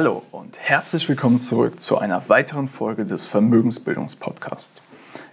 Hallo 0.00 0.24
und 0.32 0.58
herzlich 0.58 1.08
willkommen 1.08 1.38
zurück 1.38 1.80
zu 1.80 1.98
einer 1.98 2.28
weiteren 2.28 2.66
Folge 2.66 3.06
des 3.06 3.28
Vermögensbildungspodcasts. 3.28 4.82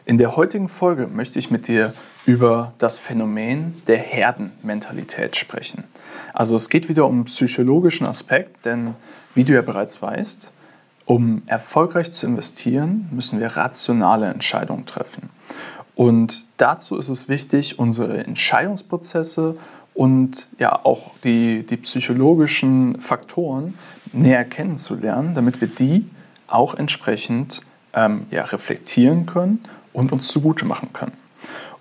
In 0.05 0.19
der 0.19 0.35
heutigen 0.35 0.69
Folge 0.69 1.07
möchte 1.07 1.39
ich 1.39 1.49
mit 1.49 1.67
dir 1.67 1.95
über 2.27 2.71
das 2.77 2.99
Phänomen 2.99 3.81
der 3.87 3.97
Herdenmentalität 3.97 5.35
sprechen. 5.35 5.85
Also 6.35 6.55
es 6.55 6.69
geht 6.69 6.89
wieder 6.89 7.07
um 7.07 7.15
einen 7.15 7.25
psychologischen 7.25 8.05
Aspekt, 8.05 8.63
denn 8.63 8.93
wie 9.33 9.45
du 9.45 9.53
ja 9.53 9.63
bereits 9.63 9.99
weißt, 9.99 10.51
um 11.05 11.41
erfolgreich 11.47 12.11
zu 12.11 12.27
investieren, 12.27 13.09
müssen 13.11 13.39
wir 13.39 13.47
rationale 13.47 14.27
Entscheidungen 14.27 14.85
treffen. 14.85 15.31
Und 15.95 16.45
dazu 16.57 16.99
ist 16.99 17.09
es 17.09 17.29
wichtig, 17.29 17.79
unsere 17.79 18.23
Entscheidungsprozesse 18.25 19.57
und 19.93 20.47
ja 20.57 20.79
auch 20.83 21.11
die, 21.23 21.65
die 21.65 21.77
psychologischen 21.77 22.99
Faktoren 22.99 23.77
näher 24.13 24.45
kennenzulernen, 24.45 25.33
damit 25.35 25.61
wir 25.61 25.67
die 25.67 26.09
auch 26.47 26.75
entsprechend 26.75 27.61
ähm, 27.93 28.25
ja, 28.31 28.43
reflektieren 28.43 29.25
können 29.25 29.63
und 29.93 30.11
uns 30.11 30.27
zugute 30.27 30.65
machen 30.65 30.93
können. 30.93 31.13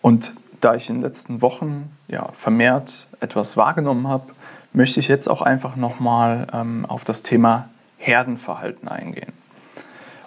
Und 0.01 0.35
da 0.61 0.75
ich 0.75 0.89
in 0.89 0.97
den 0.97 1.03
letzten 1.03 1.43
Wochen 1.43 1.91
ja, 2.09 2.31
vermehrt 2.33 3.09
etwas 3.21 3.57
wahrgenommen 3.57 4.09
habe, 4.09 4.33
möchte 4.73 5.01
ich 5.01 5.09
jetzt 5.09 5.29
auch 5.29 5.43
einfach 5.43 5.77
nochmal 5.77 6.47
ähm, 6.53 6.87
auf 6.87 7.05
das 7.05 7.23
Thema 7.23 7.69
Herdenverhalten 7.97 8.89
eingehen. 8.89 9.33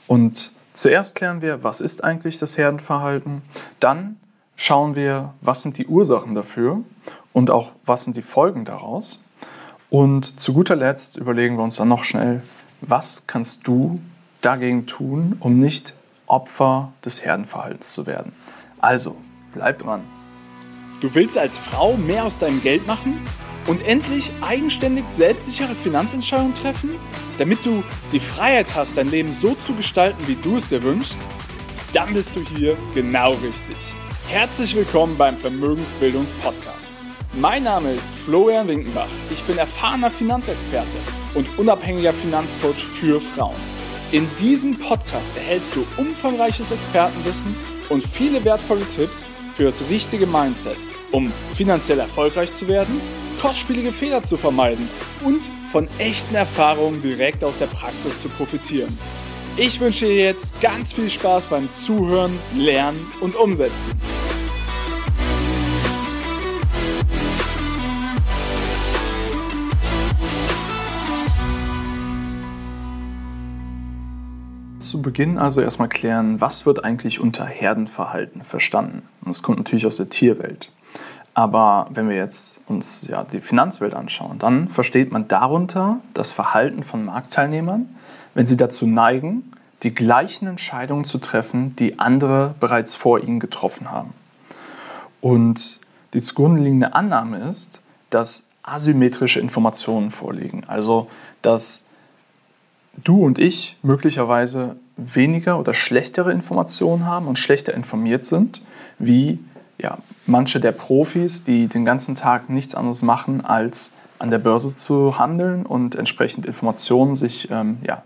Und 0.07 0.51
zuerst 0.73 1.15
klären 1.15 1.41
wir, 1.41 1.63
was 1.63 1.81
ist 1.81 2.03
eigentlich 2.03 2.37
das 2.37 2.57
Herdenverhalten, 2.57 3.41
dann 3.79 4.17
schauen 4.55 4.95
wir, 4.95 5.33
was 5.41 5.63
sind 5.63 5.77
die 5.77 5.87
Ursachen 5.87 6.35
dafür 6.35 6.83
und 7.33 7.51
auch 7.51 7.71
was 7.85 8.05
sind 8.05 8.15
die 8.15 8.21
Folgen 8.21 8.65
daraus. 8.65 9.23
Und 9.89 10.39
zu 10.39 10.53
guter 10.53 10.75
Letzt 10.75 11.17
überlegen 11.17 11.57
wir 11.57 11.63
uns 11.63 11.75
dann 11.75 11.87
noch 11.89 12.03
schnell, 12.03 12.41
was 12.81 13.27
kannst 13.27 13.67
du 13.67 13.99
dagegen 14.41 14.85
tun, 14.85 15.37
um 15.39 15.59
nicht 15.59 15.93
Opfer 16.27 16.93
des 17.03 17.23
Herdenverhaltens 17.23 17.93
zu 17.93 18.07
werden. 18.07 18.33
Also, 18.79 19.17
bleib 19.53 19.79
dran. 19.79 20.01
Du 21.01 21.13
willst 21.13 21.37
als 21.37 21.59
Frau 21.59 21.95
mehr 21.97 22.23
aus 22.23 22.37
deinem 22.37 22.61
Geld 22.61 22.87
machen 22.87 23.19
und 23.67 23.85
endlich 23.87 24.31
eigenständig 24.41 25.05
selbstsichere 25.07 25.75
Finanzentscheidungen 25.75 26.55
treffen, 26.55 26.91
damit 27.37 27.65
du 27.65 27.83
die 28.11 28.19
Freiheit 28.19 28.67
hast, 28.75 28.97
dein 28.97 29.09
Leben 29.09 29.35
so 29.41 29.55
zu 29.67 29.73
gestalten, 29.75 30.27
wie 30.27 30.35
du 30.35 30.57
es 30.57 30.69
dir 30.69 30.81
wünschst? 30.81 31.17
Dann 31.93 32.13
bist 32.13 32.35
du 32.35 32.41
hier 32.57 32.75
genau 32.93 33.31
richtig. 33.31 33.77
Herzlich 34.27 34.75
willkommen 34.75 35.17
beim 35.17 35.35
Vermögensbildungspodcast. 35.37 36.82
Mein 37.35 37.63
Name 37.63 37.89
ist 37.89 38.11
Florian 38.25 38.67
Winkenbach. 38.67 39.07
Ich 39.31 39.41
bin 39.43 39.57
erfahrener 39.57 40.11
Finanzexperte 40.11 40.87
und 41.33 41.47
unabhängiger 41.57 42.13
Finanzcoach 42.13 42.85
für 42.99 43.19
Frauen. 43.19 43.55
In 44.11 44.29
diesem 44.39 44.77
Podcast 44.77 45.35
erhältst 45.35 45.75
du 45.75 45.83
umfangreiches 45.97 46.71
Expertenwissen 46.71 47.55
und 47.89 48.05
viele 48.05 48.43
wertvolle 48.45 48.85
Tipps 48.95 49.27
für 49.57 49.63
das 49.63 49.81
richtige 49.89 50.27
Mindset, 50.27 50.77
um 51.11 51.33
finanziell 51.55 51.99
erfolgreich 51.99 52.53
zu 52.53 52.67
werden, 52.67 53.01
kostspielige 53.41 53.91
Fehler 53.91 54.23
zu 54.23 54.37
vermeiden 54.37 54.87
und 55.25 55.41
von 55.71 55.87
echten 55.97 56.35
Erfahrungen 56.35 57.01
direkt 57.01 57.43
aus 57.43 57.57
der 57.57 57.65
Praxis 57.65 58.21
zu 58.21 58.29
profitieren. 58.29 58.95
Ich 59.57 59.79
wünsche 59.79 60.05
dir 60.05 60.17
jetzt 60.25 60.61
ganz 60.61 60.93
viel 60.93 61.09
Spaß 61.09 61.45
beim 61.45 61.67
Zuhören, 61.71 62.37
Lernen 62.55 63.11
und 63.21 63.35
Umsetzen. 63.35 64.22
Zu 74.93 75.01
Beginn 75.01 75.39
also 75.39 75.59
erstmal 75.59 75.89
klären, 75.89 76.39
was 76.39 76.67
wird 76.67 76.85
eigentlich 76.85 77.19
unter 77.19 77.45
Herdenverhalten 77.45 78.43
verstanden? 78.43 79.01
Das 79.25 79.41
kommt 79.41 79.57
natürlich 79.57 79.87
aus 79.87 79.97
der 79.97 80.07
Tierwelt. 80.07 80.71
Aber 81.33 81.87
wenn 81.89 82.09
wir 82.09 82.15
jetzt 82.15 82.59
uns 82.67 83.07
ja 83.07 83.23
die 83.23 83.41
Finanzwelt 83.41 83.95
anschauen, 83.95 84.37
dann 84.37 84.67
versteht 84.67 85.11
man 85.11 85.27
darunter 85.27 85.97
das 86.13 86.31
Verhalten 86.31 86.83
von 86.83 87.05
Marktteilnehmern, 87.05 87.89
wenn 88.35 88.45
sie 88.45 88.55
dazu 88.55 88.85
neigen, 88.85 89.51
die 89.81 89.95
gleichen 89.95 90.45
Entscheidungen 90.45 91.05
zu 91.05 91.17
treffen, 91.17 91.75
die 91.75 91.97
andere 91.97 92.53
bereits 92.59 92.93
vor 92.93 93.19
ihnen 93.19 93.39
getroffen 93.39 93.89
haben. 93.89 94.13
Und 95.21 95.79
die 96.13 96.21
zugrunde 96.21 96.61
liegende 96.61 96.93
Annahme 96.93 97.49
ist, 97.49 97.81
dass 98.11 98.43
asymmetrische 98.61 99.39
Informationen 99.39 100.11
vorliegen. 100.11 100.65
Also, 100.67 101.09
dass 101.41 101.85
du 103.03 103.25
und 103.25 103.39
ich 103.39 103.75
möglicherweise 103.81 104.75
weniger 104.97 105.59
oder 105.59 105.73
schlechtere 105.73 106.31
Informationen 106.31 107.05
haben 107.05 107.27
und 107.27 107.39
schlechter 107.39 107.73
informiert 107.73 108.25
sind, 108.25 108.61
wie 108.99 109.39
ja, 109.77 109.97
manche 110.25 110.59
der 110.59 110.71
Profis, 110.71 111.43
die 111.43 111.67
den 111.67 111.85
ganzen 111.85 112.15
Tag 112.15 112.49
nichts 112.49 112.75
anderes 112.75 113.01
machen, 113.01 113.43
als 113.43 113.93
an 114.19 114.29
der 114.29 114.39
Börse 114.39 114.73
zu 114.73 115.17
handeln 115.17 115.65
und 115.65 115.95
entsprechend 115.95 116.45
Informationen 116.45 117.15
sich 117.15 117.49
ähm, 117.51 117.79
ja, 117.85 118.03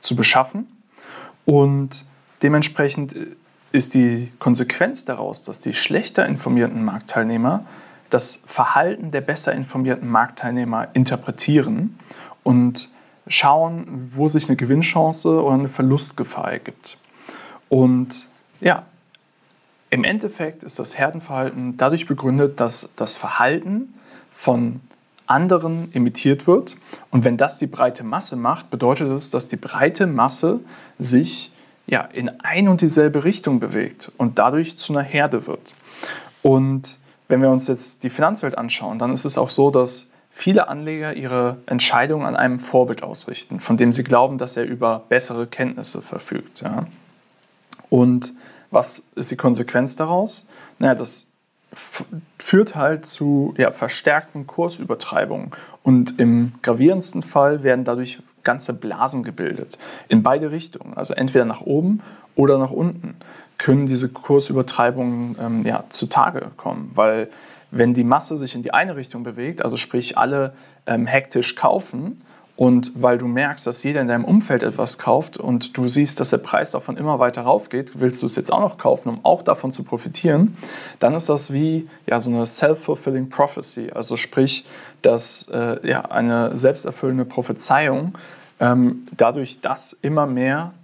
zu 0.00 0.16
beschaffen. 0.16 0.66
Und 1.44 2.04
dementsprechend 2.42 3.14
ist 3.72 3.94
die 3.94 4.32
Konsequenz 4.38 5.04
daraus, 5.04 5.42
dass 5.42 5.60
die 5.60 5.74
schlechter 5.74 6.26
informierten 6.26 6.84
Marktteilnehmer 6.84 7.64
das 8.08 8.42
Verhalten 8.46 9.12
der 9.12 9.20
besser 9.20 9.52
informierten 9.52 10.08
Marktteilnehmer 10.08 10.88
interpretieren 10.94 11.96
und 12.42 12.90
schauen, 13.30 14.10
wo 14.14 14.28
sich 14.28 14.48
eine 14.48 14.56
Gewinnchance 14.56 15.42
oder 15.42 15.54
eine 15.54 15.68
Verlustgefahr 15.68 16.52
ergibt. 16.52 16.98
Und 17.68 18.28
ja, 18.60 18.84
im 19.88 20.04
Endeffekt 20.04 20.62
ist 20.64 20.78
das 20.78 20.98
Herdenverhalten 20.98 21.76
dadurch 21.76 22.06
begründet, 22.06 22.60
dass 22.60 22.92
das 22.96 23.16
Verhalten 23.16 23.94
von 24.34 24.80
anderen 25.26 25.92
imitiert 25.92 26.46
wird. 26.46 26.76
Und 27.10 27.24
wenn 27.24 27.36
das 27.36 27.58
die 27.58 27.66
breite 27.66 28.02
Masse 28.02 28.36
macht, 28.36 28.70
bedeutet 28.70 29.08
es, 29.10 29.30
dass 29.30 29.48
die 29.48 29.56
breite 29.56 30.06
Masse 30.06 30.60
sich 30.98 31.52
ja, 31.86 32.02
in 32.02 32.28
ein 32.40 32.68
und 32.68 32.80
dieselbe 32.80 33.24
Richtung 33.24 33.60
bewegt 33.60 34.12
und 34.16 34.38
dadurch 34.38 34.76
zu 34.76 34.92
einer 34.92 35.02
Herde 35.02 35.46
wird. 35.46 35.74
Und 36.42 36.98
wenn 37.28 37.42
wir 37.42 37.50
uns 37.50 37.68
jetzt 37.68 38.02
die 38.02 38.10
Finanzwelt 38.10 38.58
anschauen, 38.58 38.98
dann 38.98 39.12
ist 39.12 39.24
es 39.24 39.38
auch 39.38 39.50
so, 39.50 39.70
dass 39.70 40.10
viele 40.40 40.68
Anleger 40.68 41.14
ihre 41.14 41.58
Entscheidungen 41.66 42.24
an 42.24 42.34
einem 42.34 42.60
Vorbild 42.60 43.02
ausrichten, 43.02 43.60
von 43.60 43.76
dem 43.76 43.92
sie 43.92 44.04
glauben, 44.04 44.38
dass 44.38 44.56
er 44.56 44.64
über 44.64 45.04
bessere 45.10 45.46
Kenntnisse 45.46 46.00
verfügt. 46.00 46.62
Ja. 46.62 46.86
Und 47.90 48.32
was 48.70 49.02
ist 49.16 49.30
die 49.30 49.36
Konsequenz 49.36 49.96
daraus? 49.96 50.48
Naja, 50.78 50.94
das 50.94 51.26
führt 52.38 52.74
halt 52.74 53.04
zu 53.04 53.54
ja, 53.58 53.70
verstärkten 53.70 54.46
Kursübertreibungen. 54.46 55.50
Und 55.82 56.18
im 56.18 56.52
gravierendsten 56.62 57.22
Fall 57.22 57.62
werden 57.62 57.84
dadurch 57.84 58.20
ganze 58.42 58.72
Blasen 58.72 59.24
gebildet. 59.24 59.76
In 60.08 60.22
beide 60.22 60.50
Richtungen. 60.50 60.94
Also 60.94 61.12
entweder 61.12 61.44
nach 61.44 61.60
oben 61.60 62.00
oder 62.34 62.56
nach 62.56 62.70
unten 62.70 63.16
können 63.58 63.84
diese 63.84 64.08
Kursübertreibungen 64.08 65.36
ähm, 65.38 65.66
ja, 65.66 65.84
zutage 65.90 66.50
kommen. 66.56 66.92
Weil 66.94 67.28
wenn 67.70 67.94
die 67.94 68.04
Masse 68.04 68.36
sich 68.36 68.54
in 68.54 68.62
die 68.62 68.72
eine 68.72 68.96
Richtung 68.96 69.22
bewegt, 69.22 69.62
also 69.62 69.76
sprich 69.76 70.18
alle 70.18 70.54
ähm, 70.86 71.06
hektisch 71.06 71.54
kaufen, 71.54 72.22
und 72.60 72.92
weil 72.94 73.16
du 73.16 73.26
merkst, 73.26 73.66
dass 73.66 73.82
jeder 73.82 74.02
in 74.02 74.08
deinem 74.08 74.26
Umfeld 74.26 74.62
etwas 74.62 74.98
kauft 74.98 75.38
und 75.38 75.78
du 75.78 75.88
siehst, 75.88 76.20
dass 76.20 76.28
der 76.28 76.36
Preis 76.36 76.72
davon 76.72 76.98
immer 76.98 77.18
weiter 77.18 77.40
raufgeht, 77.40 77.98
willst 78.00 78.20
du 78.20 78.26
es 78.26 78.36
jetzt 78.36 78.52
auch 78.52 78.60
noch 78.60 78.76
kaufen, 78.76 79.08
um 79.08 79.24
auch 79.24 79.40
davon 79.40 79.72
zu 79.72 79.82
profitieren, 79.82 80.58
dann 80.98 81.14
ist 81.14 81.30
das 81.30 81.54
wie 81.54 81.88
ja, 82.06 82.20
so 82.20 82.28
eine 82.28 82.44
self-fulfilling 82.44 83.30
prophecy. 83.30 83.92
Also 83.94 84.18
sprich, 84.18 84.66
dass 85.00 85.48
äh, 85.48 85.88
ja, 85.88 86.02
eine 86.02 86.54
selbsterfüllende 86.54 87.24
Prophezeiung 87.24 88.18
ähm, 88.60 89.06
dadurch, 89.16 89.62
dass 89.62 89.94
immer 89.94 90.26
mehr 90.26 90.74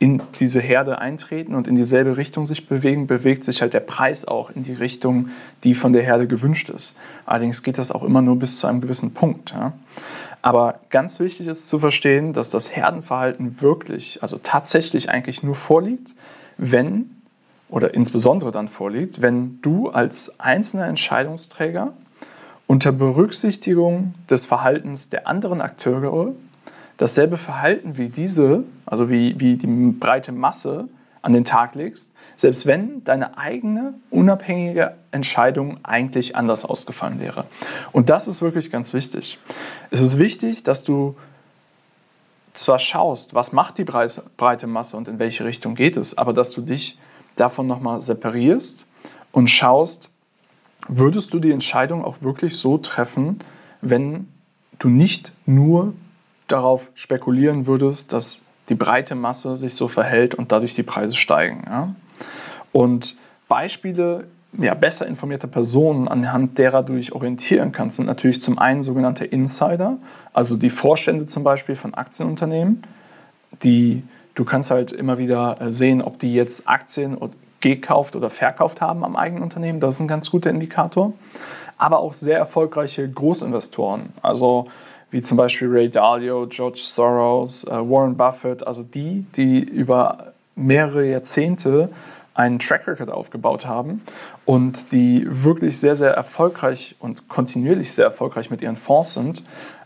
in 0.00 0.22
diese 0.40 0.60
Herde 0.60 0.98
eintreten 0.98 1.54
und 1.54 1.68
in 1.68 1.74
dieselbe 1.74 2.16
Richtung 2.16 2.46
sich 2.46 2.66
bewegen, 2.66 3.06
bewegt 3.06 3.44
sich 3.44 3.60
halt 3.60 3.74
der 3.74 3.80
Preis 3.80 4.24
auch 4.24 4.48
in 4.48 4.64
die 4.64 4.72
Richtung, 4.72 5.28
die 5.62 5.74
von 5.74 5.92
der 5.92 6.02
Herde 6.02 6.26
gewünscht 6.26 6.70
ist. 6.70 6.98
Allerdings 7.26 7.62
geht 7.62 7.76
das 7.76 7.92
auch 7.92 8.02
immer 8.02 8.22
nur 8.22 8.38
bis 8.38 8.58
zu 8.58 8.66
einem 8.66 8.80
gewissen 8.80 9.12
Punkt. 9.12 9.50
Ja. 9.50 9.74
Aber 10.40 10.80
ganz 10.88 11.20
wichtig 11.20 11.48
ist 11.48 11.68
zu 11.68 11.78
verstehen, 11.78 12.32
dass 12.32 12.48
das 12.48 12.74
Herdenverhalten 12.74 13.60
wirklich, 13.60 14.22
also 14.22 14.40
tatsächlich 14.42 15.10
eigentlich 15.10 15.42
nur 15.42 15.54
vorliegt, 15.54 16.14
wenn 16.56 17.10
oder 17.68 17.92
insbesondere 17.92 18.52
dann 18.52 18.68
vorliegt, 18.68 19.20
wenn 19.20 19.60
du 19.60 19.90
als 19.90 20.40
einzelner 20.40 20.86
Entscheidungsträger 20.86 21.92
unter 22.66 22.90
Berücksichtigung 22.90 24.14
des 24.30 24.46
Verhaltens 24.46 25.10
der 25.10 25.28
anderen 25.28 25.60
Akteure 25.60 26.32
dasselbe 27.00 27.38
Verhalten 27.38 27.96
wie 27.96 28.10
diese, 28.10 28.64
also 28.84 29.08
wie, 29.08 29.40
wie 29.40 29.56
die 29.56 29.66
breite 29.66 30.32
Masse 30.32 30.86
an 31.22 31.32
den 31.32 31.44
Tag 31.44 31.74
legst, 31.74 32.12
selbst 32.36 32.66
wenn 32.66 33.02
deine 33.04 33.38
eigene 33.38 33.94
unabhängige 34.10 34.96
Entscheidung 35.10 35.78
eigentlich 35.82 36.36
anders 36.36 36.66
ausgefallen 36.66 37.18
wäre. 37.18 37.46
Und 37.92 38.10
das 38.10 38.28
ist 38.28 38.42
wirklich 38.42 38.70
ganz 38.70 38.92
wichtig. 38.92 39.38
Es 39.90 40.02
ist 40.02 40.18
wichtig, 40.18 40.62
dass 40.62 40.84
du 40.84 41.16
zwar 42.52 42.78
schaust, 42.78 43.32
was 43.32 43.52
macht 43.52 43.78
die 43.78 43.84
breite 43.84 44.66
Masse 44.66 44.94
und 44.98 45.08
in 45.08 45.18
welche 45.18 45.46
Richtung 45.46 45.76
geht 45.76 45.96
es, 45.96 46.18
aber 46.18 46.34
dass 46.34 46.50
du 46.50 46.60
dich 46.60 46.98
davon 47.34 47.66
nochmal 47.66 48.02
separierst 48.02 48.84
und 49.32 49.48
schaust, 49.48 50.10
würdest 50.86 51.32
du 51.32 51.38
die 51.38 51.52
Entscheidung 51.52 52.04
auch 52.04 52.20
wirklich 52.20 52.58
so 52.58 52.76
treffen, 52.76 53.38
wenn 53.80 54.28
du 54.78 54.90
nicht 54.90 55.32
nur 55.46 55.94
darauf 56.52 56.90
spekulieren 56.94 57.66
würdest, 57.66 58.12
dass 58.12 58.46
die 58.68 58.74
breite 58.74 59.14
Masse 59.14 59.56
sich 59.56 59.74
so 59.74 59.88
verhält 59.88 60.34
und 60.34 60.52
dadurch 60.52 60.74
die 60.74 60.82
Preise 60.82 61.16
steigen. 61.16 61.64
Ja? 61.66 61.94
Und 62.72 63.16
Beispiele 63.48 64.28
ja, 64.58 64.74
besser 64.74 65.06
informierte 65.06 65.46
Personen, 65.46 66.08
anhand 66.08 66.58
derer 66.58 66.82
du 66.82 66.94
dich 66.94 67.12
orientieren 67.12 67.72
kannst, 67.72 67.96
sind 67.96 68.06
natürlich 68.06 68.40
zum 68.40 68.58
einen 68.58 68.82
sogenannte 68.82 69.24
Insider, 69.24 69.98
also 70.32 70.56
die 70.56 70.70
Vorstände 70.70 71.26
zum 71.26 71.44
Beispiel 71.44 71.76
von 71.76 71.94
Aktienunternehmen, 71.94 72.82
die 73.62 74.02
du 74.34 74.44
kannst 74.44 74.70
halt 74.70 74.92
immer 74.92 75.18
wieder 75.18 75.60
äh, 75.60 75.72
sehen, 75.72 76.02
ob 76.02 76.18
die 76.18 76.34
jetzt 76.34 76.68
Aktien 76.68 77.16
gekauft 77.60 78.16
oder 78.16 78.30
verkauft 78.30 78.80
haben 78.80 79.04
am 79.04 79.16
eigenen 79.16 79.42
Unternehmen. 79.42 79.80
Das 79.80 79.94
ist 79.94 80.00
ein 80.00 80.08
ganz 80.08 80.30
guter 80.30 80.50
Indikator. 80.50 81.12
Aber 81.76 81.98
auch 81.98 82.14
sehr 82.14 82.38
erfolgreiche 82.38 83.08
Großinvestoren, 83.08 84.10
also 84.22 84.68
wie 85.10 85.22
zum 85.22 85.36
Beispiel 85.36 85.68
Ray 85.68 85.88
Dalio, 85.88 86.46
George 86.46 86.80
Soros, 86.82 87.64
äh, 87.64 87.70
Warren 87.70 88.16
Buffett, 88.16 88.66
also 88.66 88.82
die, 88.82 89.24
die 89.36 89.60
über 89.60 90.32
mehrere 90.54 91.06
Jahrzehnte 91.06 91.90
einen 92.34 92.58
Track 92.58 92.86
Record 92.86 93.10
aufgebaut 93.10 93.66
haben 93.66 94.02
und 94.44 94.92
die 94.92 95.26
wirklich 95.28 95.78
sehr, 95.78 95.96
sehr 95.96 96.12
erfolgreich 96.12 96.96
und 97.00 97.28
kontinuierlich 97.28 97.92
sehr 97.92 98.04
erfolgreich 98.04 98.50
mit 98.50 98.62
ihren 98.62 98.76
Fonds 98.76 99.14
sind. 99.14 99.42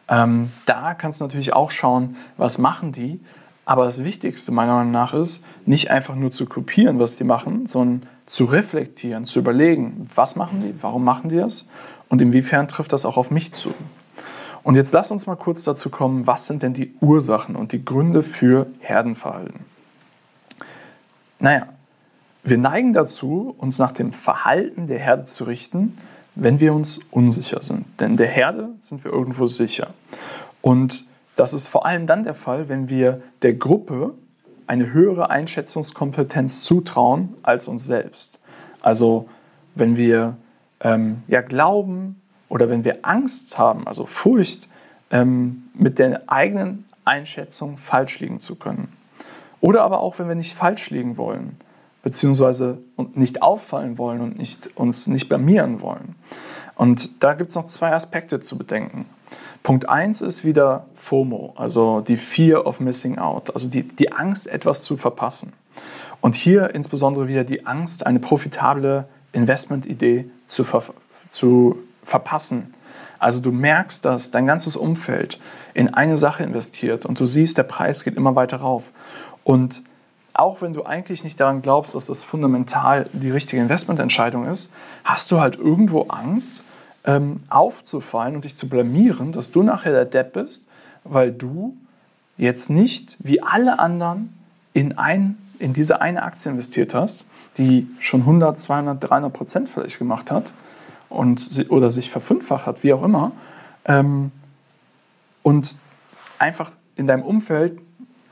Ähm, 0.08 0.50
da 0.66 0.94
kannst 0.94 1.20
du 1.20 1.24
natürlich 1.24 1.54
auch 1.54 1.70
schauen, 1.70 2.16
was 2.36 2.58
machen 2.58 2.92
die. 2.92 3.20
Aber 3.66 3.86
das 3.86 4.04
Wichtigste 4.04 4.52
meiner 4.52 4.74
Meinung 4.74 4.92
nach 4.92 5.14
ist, 5.14 5.42
nicht 5.64 5.90
einfach 5.90 6.14
nur 6.14 6.32
zu 6.32 6.44
kopieren, 6.44 6.98
was 6.98 7.16
die 7.16 7.24
machen, 7.24 7.64
sondern 7.64 8.06
zu 8.26 8.44
reflektieren, 8.44 9.24
zu 9.24 9.38
überlegen, 9.38 10.06
was 10.14 10.36
machen 10.36 10.60
die, 10.60 10.74
warum 10.82 11.02
machen 11.02 11.30
die 11.30 11.36
das 11.36 11.66
und 12.10 12.20
inwiefern 12.20 12.68
trifft 12.68 12.92
das 12.92 13.06
auch 13.06 13.16
auf 13.16 13.30
mich 13.30 13.52
zu. 13.52 13.72
Und 14.64 14.76
jetzt 14.76 14.92
lass 14.92 15.10
uns 15.10 15.26
mal 15.26 15.36
kurz 15.36 15.62
dazu 15.62 15.90
kommen, 15.90 16.26
was 16.26 16.46
sind 16.46 16.62
denn 16.62 16.72
die 16.72 16.94
Ursachen 17.00 17.54
und 17.54 17.72
die 17.72 17.84
Gründe 17.84 18.22
für 18.22 18.66
Herdenverhalten? 18.80 19.60
Naja, 21.38 21.68
wir 22.42 22.56
neigen 22.58 22.94
dazu, 22.94 23.54
uns 23.58 23.78
nach 23.78 23.92
dem 23.92 24.12
Verhalten 24.12 24.86
der 24.86 24.98
Herde 24.98 25.26
zu 25.26 25.44
richten, 25.44 25.98
wenn 26.34 26.60
wir 26.60 26.72
uns 26.72 27.00
unsicher 27.10 27.62
sind. 27.62 27.84
Denn 28.00 28.16
der 28.16 28.26
Herde 28.26 28.70
sind 28.80 29.04
wir 29.04 29.12
irgendwo 29.12 29.46
sicher. 29.46 29.88
Und 30.62 31.06
das 31.36 31.52
ist 31.52 31.68
vor 31.68 31.84
allem 31.84 32.06
dann 32.06 32.24
der 32.24 32.34
Fall, 32.34 32.70
wenn 32.70 32.88
wir 32.88 33.20
der 33.42 33.54
Gruppe 33.54 34.14
eine 34.66 34.92
höhere 34.94 35.28
Einschätzungskompetenz 35.28 36.62
zutrauen 36.62 37.34
als 37.42 37.68
uns 37.68 37.84
selbst. 37.84 38.38
Also 38.80 39.28
wenn 39.74 39.98
wir 39.98 40.38
ähm, 40.80 41.22
ja 41.28 41.42
glauben 41.42 42.20
oder 42.48 42.68
wenn 42.68 42.84
wir 42.84 42.98
Angst 43.02 43.58
haben, 43.58 43.86
also 43.86 44.06
Furcht, 44.06 44.68
ähm, 45.10 45.64
mit 45.74 45.98
der 45.98 46.22
eigenen 46.26 46.84
Einschätzung 47.04 47.76
falsch 47.76 48.20
liegen 48.20 48.40
zu 48.40 48.56
können. 48.56 48.92
Oder 49.60 49.82
aber 49.82 50.00
auch, 50.00 50.18
wenn 50.18 50.28
wir 50.28 50.34
nicht 50.34 50.54
falsch 50.54 50.90
liegen 50.90 51.16
wollen 51.16 51.56
beziehungsweise 52.04 52.78
nicht 53.14 53.42
auffallen 53.42 53.98
wollen 53.98 54.20
und 54.20 54.38
nicht, 54.38 54.76
uns 54.76 55.08
nicht 55.08 55.28
blamieren 55.28 55.80
wollen. 55.80 56.14
Und 56.76 57.24
da 57.24 57.32
gibt 57.32 57.50
es 57.50 57.56
noch 57.56 57.64
zwei 57.64 57.92
Aspekte 57.92 58.40
zu 58.40 58.58
bedenken. 58.58 59.06
Punkt 59.62 59.88
1 59.88 60.20
ist 60.20 60.44
wieder 60.44 60.86
FOMO, 60.96 61.54
also 61.56 62.02
die 62.02 62.18
Fear 62.18 62.66
of 62.66 62.78
Missing 62.78 63.16
Out, 63.16 63.54
also 63.54 63.68
die, 63.68 63.82
die 63.82 64.12
Angst, 64.12 64.46
etwas 64.46 64.82
zu 64.82 64.98
verpassen. 64.98 65.54
Und 66.20 66.34
hier 66.34 66.74
insbesondere 66.74 67.26
wieder 67.26 67.42
die 67.42 67.66
Angst, 67.66 68.06
eine 68.06 68.20
profitable 68.20 69.08
Investmentidee 69.32 70.26
zu, 70.44 70.62
ver 70.62 70.82
zu 71.30 71.78
verpassen. 72.04 72.74
Also 73.18 73.40
du 73.40 73.52
merkst, 73.52 74.04
dass 74.04 74.30
dein 74.30 74.46
ganzes 74.46 74.76
Umfeld 74.76 75.40
in 75.72 75.94
eine 75.94 76.16
Sache 76.16 76.42
investiert 76.42 77.06
und 77.06 77.18
du 77.18 77.26
siehst, 77.26 77.56
der 77.56 77.62
Preis 77.62 78.04
geht 78.04 78.16
immer 78.16 78.36
weiter 78.36 78.58
rauf. 78.58 78.90
Und 79.44 79.82
auch 80.34 80.62
wenn 80.62 80.72
du 80.72 80.84
eigentlich 80.84 81.24
nicht 81.24 81.40
daran 81.40 81.62
glaubst, 81.62 81.94
dass 81.94 82.06
das 82.06 82.22
fundamental 82.22 83.08
die 83.12 83.30
richtige 83.30 83.62
Investmententscheidung 83.62 84.46
ist, 84.46 84.72
hast 85.04 85.30
du 85.30 85.40
halt 85.40 85.56
irgendwo 85.56 86.02
Angst, 86.08 86.64
ähm, 87.04 87.40
aufzufallen 87.50 88.34
und 88.34 88.44
dich 88.44 88.56
zu 88.56 88.68
blamieren, 88.68 89.32
dass 89.32 89.52
du 89.52 89.62
nachher 89.62 89.92
der 89.92 90.04
Depp 90.06 90.32
bist, 90.32 90.68
weil 91.04 91.32
du 91.32 91.76
jetzt 92.36 92.70
nicht 92.70 93.16
wie 93.20 93.42
alle 93.42 93.78
anderen 93.78 94.34
in, 94.72 94.98
ein, 94.98 95.38
in 95.58 95.72
diese 95.72 96.00
eine 96.00 96.22
Aktie 96.24 96.50
investiert 96.50 96.94
hast, 96.94 97.24
die 97.58 97.86
schon 98.00 98.20
100, 98.20 98.58
200, 98.58 99.10
300 99.10 99.32
Prozent 99.32 99.68
vielleicht 99.68 99.98
gemacht 99.98 100.30
hat 100.30 100.52
und, 101.14 101.70
oder 101.70 101.90
sich 101.90 102.10
verfünffacht 102.10 102.66
hat, 102.66 102.82
wie 102.82 102.92
auch 102.92 103.02
immer. 103.02 103.32
Ähm, 103.84 104.32
und 105.42 105.76
einfach 106.38 106.72
in 106.96 107.06
deinem 107.06 107.22
Umfeld 107.22 107.78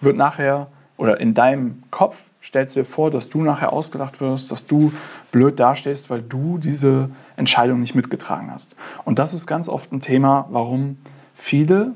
wird 0.01 0.17
nachher 0.17 0.69
oder 0.97 1.21
in 1.21 1.35
deinem 1.35 1.83
Kopf 1.91 2.17
stellst 2.43 2.77
du 2.77 2.81
dir 2.81 2.85
vor, 2.85 3.11
dass 3.11 3.29
du 3.29 3.43
nachher 3.43 3.73
ausgelacht 3.73 4.21
wirst, 4.21 4.51
dass 4.51 4.67
du 4.67 4.93
blöd 5.31 5.61
dastehst, 5.61 6.11
weil 6.11 6.23
du 6.23 6.59
diese 6.59 7.11
Entscheidung 7.37 7.81
nicht 7.81 7.95
mitgetragen 7.95 8.51
hast. 8.51 8.77
Und 9.05 9.19
das 9.19 9.33
ist 9.33 9.47
ganz 9.47 9.69
oft 9.69 9.93
ein 9.93 10.01
Thema, 10.01 10.47
warum 10.51 10.99
viele 11.35 11.93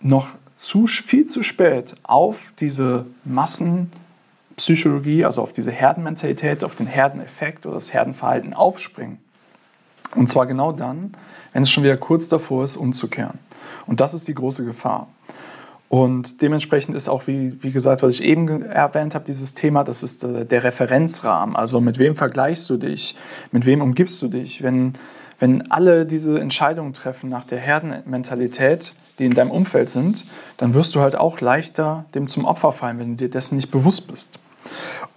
noch 0.00 0.28
zu, 0.56 0.86
viel 0.86 1.24
zu 1.24 1.42
spät 1.42 1.94
auf 2.02 2.52
diese 2.60 3.06
Massenpsychologie, 3.24 5.24
also 5.24 5.42
auf 5.42 5.54
diese 5.54 5.70
Herdenmentalität, 5.70 6.64
auf 6.64 6.74
den 6.74 6.86
Herdeneffekt 6.86 7.64
oder 7.64 7.76
das 7.76 7.94
Herdenverhalten 7.94 8.52
aufspringen. 8.52 9.18
Und 10.14 10.28
zwar 10.28 10.46
genau 10.46 10.72
dann, 10.72 11.12
wenn 11.52 11.62
es 11.62 11.70
schon 11.70 11.84
wieder 11.84 11.96
kurz 11.96 12.28
davor 12.28 12.64
ist, 12.64 12.76
umzukehren. 12.76 13.38
Und 13.86 14.00
das 14.00 14.14
ist 14.14 14.28
die 14.28 14.34
große 14.34 14.64
Gefahr. 14.64 15.08
Und 15.88 16.40
dementsprechend 16.40 16.94
ist 16.94 17.08
auch, 17.08 17.26
wie, 17.26 17.60
wie 17.64 17.72
gesagt, 17.72 18.04
was 18.04 18.14
ich 18.14 18.22
eben 18.22 18.62
erwähnt 18.62 19.16
habe, 19.16 19.24
dieses 19.24 19.54
Thema, 19.54 19.82
das 19.82 20.04
ist 20.04 20.22
äh, 20.22 20.46
der 20.46 20.62
Referenzrahmen. 20.62 21.56
Also 21.56 21.80
mit 21.80 21.98
wem 21.98 22.14
vergleichst 22.14 22.70
du 22.70 22.76
dich? 22.76 23.16
Mit 23.50 23.66
wem 23.66 23.82
umgibst 23.82 24.22
du 24.22 24.28
dich? 24.28 24.62
Wenn, 24.62 24.92
wenn 25.40 25.68
alle 25.72 26.06
diese 26.06 26.38
Entscheidungen 26.38 26.92
treffen 26.92 27.28
nach 27.28 27.42
der 27.42 27.58
Herdenmentalität, 27.58 28.94
die 29.18 29.24
in 29.24 29.34
deinem 29.34 29.50
Umfeld 29.50 29.90
sind, 29.90 30.24
dann 30.58 30.74
wirst 30.74 30.94
du 30.94 31.00
halt 31.00 31.16
auch 31.16 31.40
leichter 31.40 32.04
dem 32.14 32.28
zum 32.28 32.44
Opfer 32.44 32.72
fallen, 32.72 33.00
wenn 33.00 33.16
du 33.16 33.24
dir 33.24 33.30
dessen 33.30 33.56
nicht 33.56 33.72
bewusst 33.72 34.06
bist. 34.06 34.38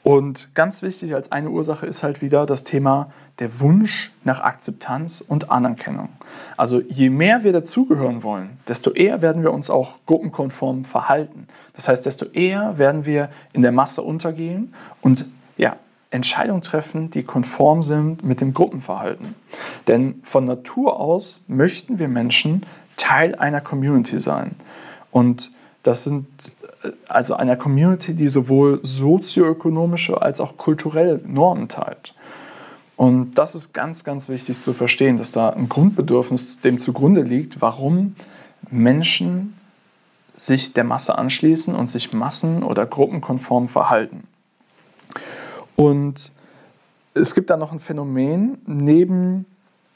Und 0.03 0.53
ganz 0.53 0.83
wichtig 0.83 1.15
als 1.15 1.31
eine 1.31 1.49
Ursache 1.49 1.85
ist 1.85 2.03
halt 2.03 2.21
wieder 2.21 2.45
das 2.45 2.65
Thema 2.65 3.11
der 3.39 3.61
Wunsch 3.61 4.11
nach 4.25 4.41
Akzeptanz 4.41 5.21
und 5.21 5.49
Anerkennung. 5.49 6.09
Also 6.57 6.81
je 6.81 7.09
mehr 7.09 7.43
wir 7.45 7.53
dazugehören 7.53 8.21
wollen, 8.21 8.57
desto 8.67 8.91
eher 8.91 9.21
werden 9.21 9.43
wir 9.43 9.53
uns 9.53 9.69
auch 9.69 9.99
gruppenkonform 10.05 10.83
verhalten. 10.83 11.47
Das 11.73 11.87
heißt, 11.87 12.05
desto 12.05 12.25
eher 12.25 12.77
werden 12.77 13.05
wir 13.05 13.29
in 13.53 13.61
der 13.61 13.71
Masse 13.71 14.01
untergehen 14.01 14.73
und 15.01 15.25
ja, 15.55 15.77
Entscheidungen 16.11 16.61
treffen, 16.61 17.09
die 17.09 17.23
konform 17.23 17.81
sind 17.81 18.23
mit 18.23 18.41
dem 18.41 18.53
Gruppenverhalten. 18.53 19.33
Denn 19.87 20.21
von 20.23 20.45
Natur 20.45 20.99
aus 20.99 21.43
möchten 21.47 21.97
wir 21.97 22.07
Menschen 22.07 22.65
Teil 22.97 23.35
einer 23.35 23.61
Community 23.61 24.19
sein. 24.19 24.51
Und 25.11 25.51
das 25.83 26.05
sind 26.05 26.27
also 27.07 27.35
einer 27.35 27.55
Community, 27.55 28.13
die 28.13 28.27
sowohl 28.27 28.79
sozioökonomische 28.83 30.21
als 30.21 30.39
auch 30.41 30.57
kulturelle 30.57 31.21
Normen 31.25 31.67
teilt. 31.67 32.15
Und 32.95 33.33
das 33.35 33.55
ist 33.55 33.73
ganz, 33.73 34.03
ganz 34.03 34.29
wichtig 34.29 34.59
zu 34.59 34.73
verstehen, 34.73 35.17
dass 35.17 35.31
da 35.31 35.49
ein 35.49 35.67
Grundbedürfnis 35.67 36.61
dem 36.61 36.79
zugrunde 36.79 37.21
liegt, 37.21 37.61
warum 37.61 38.15
Menschen 38.69 39.55
sich 40.35 40.73
der 40.73 40.83
Masse 40.83 41.17
anschließen 41.17 41.75
und 41.75 41.89
sich 41.89 42.13
massen- 42.13 42.63
oder 42.63 42.85
gruppenkonform 42.85 43.67
verhalten. 43.67 44.23
Und 45.75 46.31
es 47.13 47.35
gibt 47.35 47.49
da 47.49 47.57
noch 47.57 47.71
ein 47.71 47.79
Phänomen 47.79 48.57
neben 48.65 49.45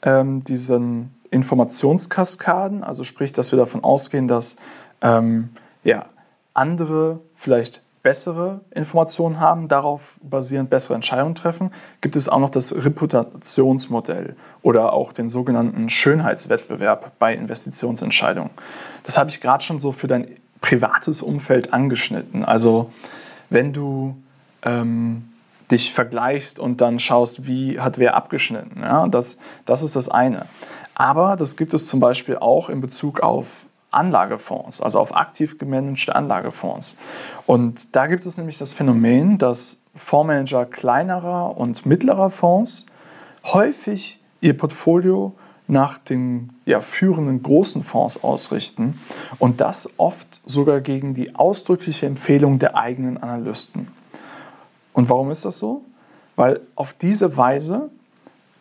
ähm, 0.02 0.44
diesen 0.44 1.14
Informationskaskaden, 1.30 2.84
also 2.84 3.04
sprich, 3.04 3.32
dass 3.32 3.52
wir 3.52 3.58
davon 3.58 3.84
ausgehen, 3.84 4.28
dass 4.28 4.56
ähm, 5.02 5.50
ja, 5.84 6.06
andere 6.54 7.20
vielleicht 7.34 7.82
bessere 8.02 8.60
Informationen 8.70 9.40
haben, 9.40 9.68
darauf 9.68 10.16
basierend 10.22 10.70
bessere 10.70 10.94
Entscheidungen 10.94 11.34
treffen, 11.34 11.72
gibt 12.00 12.16
es 12.16 12.28
auch 12.28 12.38
noch 12.38 12.50
das 12.50 12.84
Reputationsmodell 12.84 14.36
oder 14.62 14.92
auch 14.92 15.12
den 15.12 15.28
sogenannten 15.28 15.88
Schönheitswettbewerb 15.88 17.12
bei 17.18 17.34
Investitionsentscheidungen. 17.34 18.50
Das 19.02 19.18
habe 19.18 19.30
ich 19.30 19.40
gerade 19.40 19.62
schon 19.62 19.78
so 19.78 19.92
für 19.92 20.06
dein 20.06 20.28
privates 20.60 21.22
Umfeld 21.22 21.72
angeschnitten. 21.72 22.44
Also 22.44 22.92
wenn 23.50 23.72
du 23.72 24.16
ähm, 24.62 25.28
dich 25.70 25.92
vergleichst 25.92 26.58
und 26.58 26.80
dann 26.80 26.98
schaust, 26.98 27.46
wie 27.46 27.80
hat 27.80 27.98
wer 27.98 28.14
abgeschnitten. 28.14 28.80
Ja, 28.80 29.06
das, 29.08 29.38
das 29.66 29.82
ist 29.82 29.96
das 29.96 30.08
eine. 30.08 30.46
Aber 30.94 31.36
das 31.36 31.56
gibt 31.56 31.74
es 31.74 31.86
zum 31.86 32.00
Beispiel 32.00 32.38
auch 32.38 32.70
in 32.70 32.80
Bezug 32.80 33.20
auf 33.20 33.66
Anlagefonds, 33.90 34.80
also 34.80 34.98
auf 34.98 35.16
aktiv 35.16 35.58
gemanagte 35.58 36.14
Anlagefonds. 36.14 36.98
Und 37.46 37.96
da 37.96 38.06
gibt 38.06 38.26
es 38.26 38.36
nämlich 38.36 38.58
das 38.58 38.74
Phänomen, 38.74 39.38
dass 39.38 39.80
Fondsmanager 39.94 40.66
kleinerer 40.66 41.56
und 41.56 41.86
mittlerer 41.86 42.30
Fonds 42.30 42.86
häufig 43.44 44.20
ihr 44.40 44.56
Portfolio 44.56 45.32
nach 45.66 45.98
den 45.98 46.50
ja, 46.64 46.80
führenden 46.80 47.42
großen 47.42 47.82
Fonds 47.82 48.22
ausrichten 48.22 48.98
und 49.38 49.60
das 49.60 49.88
oft 49.98 50.40
sogar 50.46 50.80
gegen 50.80 51.14
die 51.14 51.34
ausdrückliche 51.34 52.06
Empfehlung 52.06 52.58
der 52.58 52.76
eigenen 52.76 53.18
Analysten. 53.18 53.88
Und 54.94 55.10
warum 55.10 55.30
ist 55.30 55.44
das 55.44 55.58
so? 55.58 55.82
Weil 56.36 56.60
auf 56.74 56.94
diese 56.94 57.36
Weise 57.36 57.90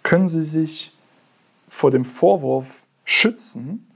können 0.03 0.27
sie 0.27 0.43
sich 0.43 0.93
vor 1.69 1.91
dem 1.91 2.05
Vorwurf 2.05 2.81
schützen, 3.05 3.88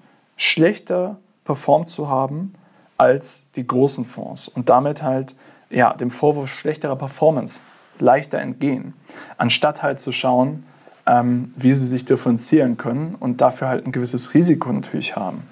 schlechter 0.41 1.17
performt 1.45 1.87
zu 1.87 2.09
haben 2.09 2.53
als 2.97 3.45
die 3.55 3.65
großen 3.65 4.05
Fonds 4.05 4.47
und 4.47 4.69
damit 4.69 5.03
halt 5.03 5.35
ja, 5.69 5.93
dem 5.93 6.09
Vorwurf 6.09 6.49
schlechterer 6.49 6.95
Performance 6.95 7.61
leichter 7.99 8.39
entgehen, 8.39 8.95
anstatt 9.37 9.83
halt 9.83 9.99
zu 9.99 10.11
schauen, 10.11 10.63
ähm, 11.05 11.53
wie 11.55 11.75
sie 11.75 11.85
sich 11.85 12.05
differenzieren 12.05 12.77
können 12.77 13.15
und 13.19 13.39
dafür 13.39 13.67
halt 13.67 13.85
ein 13.85 13.91
gewisses 13.91 14.33
Risiko 14.33 14.71
natürlich 14.71 15.15
haben. 15.15 15.43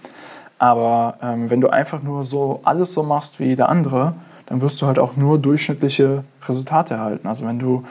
Aber 0.57 1.19
ähm, 1.21 1.51
wenn 1.51 1.61
du 1.61 1.69
einfach 1.69 2.01
nur 2.01 2.23
so 2.23 2.61
alles 2.63 2.93
so 2.93 3.03
machst 3.03 3.39
wie 3.39 3.45
jeder 3.45 3.69
andere, 3.69 4.15
dann 4.47 4.61
wirst 4.61 4.81
du 4.81 4.87
halt 4.87 4.97
auch 4.97 5.15
nur 5.15 5.37
durchschnittliche 5.37 6.23
Resultate 6.47 6.95
erhalten. 6.95 7.27
Also 7.27 7.45
wenn 7.45 7.59
du 7.59 7.85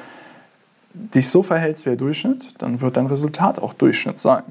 dich 0.93 1.31
so 1.31 1.45
verhältst 1.45 1.87
wie 1.87 1.90
der 1.90 1.97
Durchschnitt, 1.97 2.55
dann 2.59 2.81
wird 2.81 2.97
dein 2.97 3.07
Resultat 3.07 3.62
auch 3.62 3.73
Durchschnitt 3.73 4.19
sein. 4.19 4.43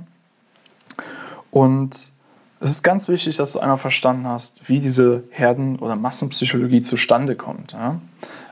Und 1.52 2.12
es 2.60 2.72
ist 2.72 2.84
ganz 2.84 3.08
wichtig, 3.08 3.38
dass 3.38 3.52
du 3.54 3.60
einmal 3.60 3.78
verstanden 3.78 4.28
hast, 4.28 4.68
wie 4.68 4.80
diese 4.80 5.24
Herden- 5.30 5.80
oder 5.80 5.96
Massenpsychologie 5.96 6.82
zustande 6.82 7.36
kommt. 7.36 7.74
Ja? 7.74 8.00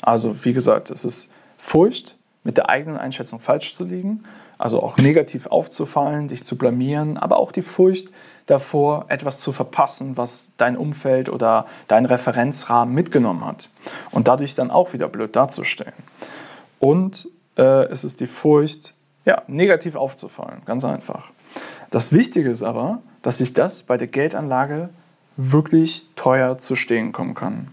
Also 0.01 0.43
wie 0.43 0.53
gesagt, 0.53 0.91
es 0.91 1.05
ist 1.05 1.33
Furcht, 1.57 2.15
mit 2.43 2.57
der 2.57 2.69
eigenen 2.69 2.97
Einschätzung 2.97 3.39
falsch 3.39 3.74
zu 3.74 3.85
liegen, 3.85 4.24
also 4.57 4.81
auch 4.83 4.97
negativ 4.97 5.47
aufzufallen, 5.47 6.27
dich 6.27 6.43
zu 6.43 6.57
blamieren, 6.57 7.17
aber 7.17 7.38
auch 7.38 7.51
die 7.51 7.63
Furcht 7.63 8.09
davor, 8.45 9.05
etwas 9.07 9.41
zu 9.41 9.51
verpassen, 9.51 10.17
was 10.17 10.51
dein 10.57 10.77
Umfeld 10.77 11.29
oder 11.29 11.65
dein 11.88 12.05
Referenzrahmen 12.05 12.93
mitgenommen 12.93 13.43
hat 13.45 13.71
und 14.12 14.27
dadurch 14.27 14.53
dann 14.53 14.69
auch 14.69 14.93
wieder 14.93 15.07
blöd 15.07 15.35
dazustehen. 15.35 15.93
Und 16.79 17.27
äh, 17.57 17.85
es 17.85 18.03
ist 18.03 18.19
die 18.19 18.27
Furcht, 18.27 18.93
ja, 19.25 19.41
negativ 19.47 19.95
aufzufallen, 19.95 20.62
ganz 20.65 20.85
einfach. 20.85 21.31
Das 21.96 22.12
Wichtige 22.12 22.50
ist 22.50 22.62
aber, 22.62 23.02
dass 23.22 23.38
sich 23.38 23.54
das 23.54 23.84
bei 23.84 23.96
der 23.96 24.08
Geldanlage 24.08 24.90
wirklich 25.38 26.06
teuer 26.18 26.58
zu 26.58 26.75
stehen 26.75 27.14
kommen 27.14 27.36
kann. 27.36 27.70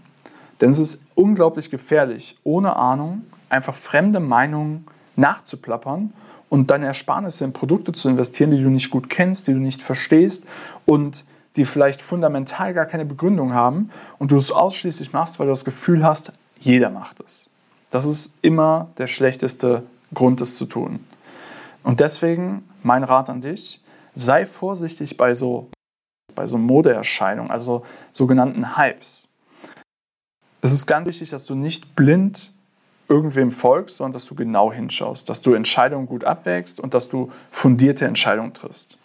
Denn 0.61 0.69
es 0.69 0.79
ist 0.79 1.03
unglaublich 1.13 1.69
gefährlich, 1.69 2.37
ohne 2.45 2.77
Ahnung 2.77 3.23
einfach 3.49 3.75
fremde 3.75 4.21
Meinungen 4.21 4.87
nachzuplappern 5.17 6.13
und 6.47 6.71
deine 6.71 6.85
Ersparnisse 6.85 7.43
in 7.43 7.51
Produkte 7.51 7.91
zu 7.91 8.07
investieren, 8.07 8.51
die 8.51 8.63
du 8.63 8.69
nicht 8.69 8.91
gut 8.91 9.09
kennst, 9.09 9.49
die 9.49 9.51
du 9.51 9.59
nicht 9.59 9.81
verstehst 9.81 10.45
und 10.85 11.25
die 11.57 11.65
vielleicht 11.65 12.01
fundamental 12.01 12.73
gar 12.73 12.85
keine 12.85 13.03
Begründung 13.03 13.53
haben 13.53 13.89
und 14.19 14.31
du 14.31 14.37
es 14.37 14.53
ausschließlich 14.53 15.11
machst, 15.11 15.37
weil 15.37 15.47
du 15.47 15.51
das 15.51 15.65
Gefühl 15.65 16.01
hast, 16.05 16.31
jeder 16.59 16.89
macht 16.89 17.19
es. 17.19 17.49
Das 17.89 18.05
ist 18.05 18.37
immer 18.41 18.87
der 18.97 19.07
schlechteste 19.07 19.83
Grund, 20.13 20.39
es 20.39 20.55
zu 20.55 20.65
tun. 20.65 21.01
Und 21.83 21.99
deswegen 21.99 22.63
mein 22.83 23.03
Rat 23.03 23.29
an 23.29 23.41
dich, 23.41 23.81
sei 24.13 24.45
vorsichtig 24.45 25.17
bei 25.17 25.33
so, 25.33 25.69
bei 26.35 26.47
so 26.47 26.57
Modeerscheinungen, 26.57 27.51
also 27.51 27.85
sogenannten 28.11 28.77
Hypes. 28.77 29.27
Es 30.61 30.71
ist 30.71 30.85
ganz 30.85 31.07
wichtig, 31.07 31.29
dass 31.29 31.45
du 31.45 31.55
nicht 31.55 31.95
blind 31.95 32.51
irgendwem 33.09 33.51
folgst, 33.51 33.97
sondern 33.97 34.13
dass 34.13 34.25
du 34.25 34.35
genau 34.35 34.71
hinschaust, 34.71 35.29
dass 35.29 35.41
du 35.41 35.53
Entscheidungen 35.53 36.05
gut 36.05 36.23
abwägst 36.23 36.79
und 36.79 36.93
dass 36.93 37.09
du 37.09 37.31
fundierte 37.51 38.05
Entscheidungen 38.05 38.53
triffst. 38.53 38.97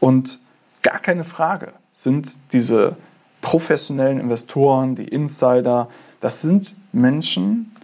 Und 0.00 0.40
gar 0.82 0.98
keine 0.98 1.24
Frage 1.24 1.72
sind 1.92 2.36
diese 2.52 2.96
professionellen 3.40 4.18
Investoren, 4.18 4.96
die 4.96 5.06
Insider, 5.06 5.88
das 6.20 6.42
sind 6.42 6.76
Menschen, 6.92 7.74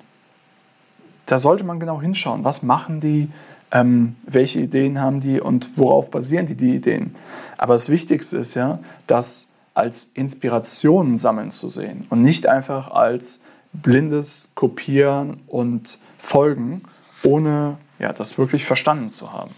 da 1.26 1.38
sollte 1.38 1.64
man 1.64 1.79
genau 1.79 2.00
hinschauen. 2.00 2.45
Was 2.45 2.62
machen 2.62 3.00
die? 3.00 3.31
Ähm, 3.73 4.17
welche 4.26 4.61
Ideen 4.61 5.00
haben 5.00 5.21
die 5.21 5.41
und 5.41 5.79
worauf 5.79 6.11
basieren 6.11 6.47
die, 6.47 6.55
die 6.55 6.76
Ideen. 6.76 7.14
Aber 7.57 7.73
das 7.73 7.88
Wichtigste 7.88 8.37
ist 8.37 8.55
ja, 8.55 8.79
das 9.07 9.49
als 9.75 10.11
Inspiration 10.14 11.17
sammeln 11.17 11.50
zu 11.50 11.71
sehen 11.71 12.07
und 12.11 12.21
nicht 12.21 12.47
einfach 12.47 12.91
als 12.91 13.41
blindes 13.73 14.52
Kopieren 14.55 15.41
und 15.47 15.99
Folgen, 16.19 16.83
ohne 17.25 17.79
ja, 17.99 18.12
das 18.12 18.37
wirklich 18.37 18.67
verstanden 18.67 19.09
zu 19.09 19.33
haben. 19.33 19.52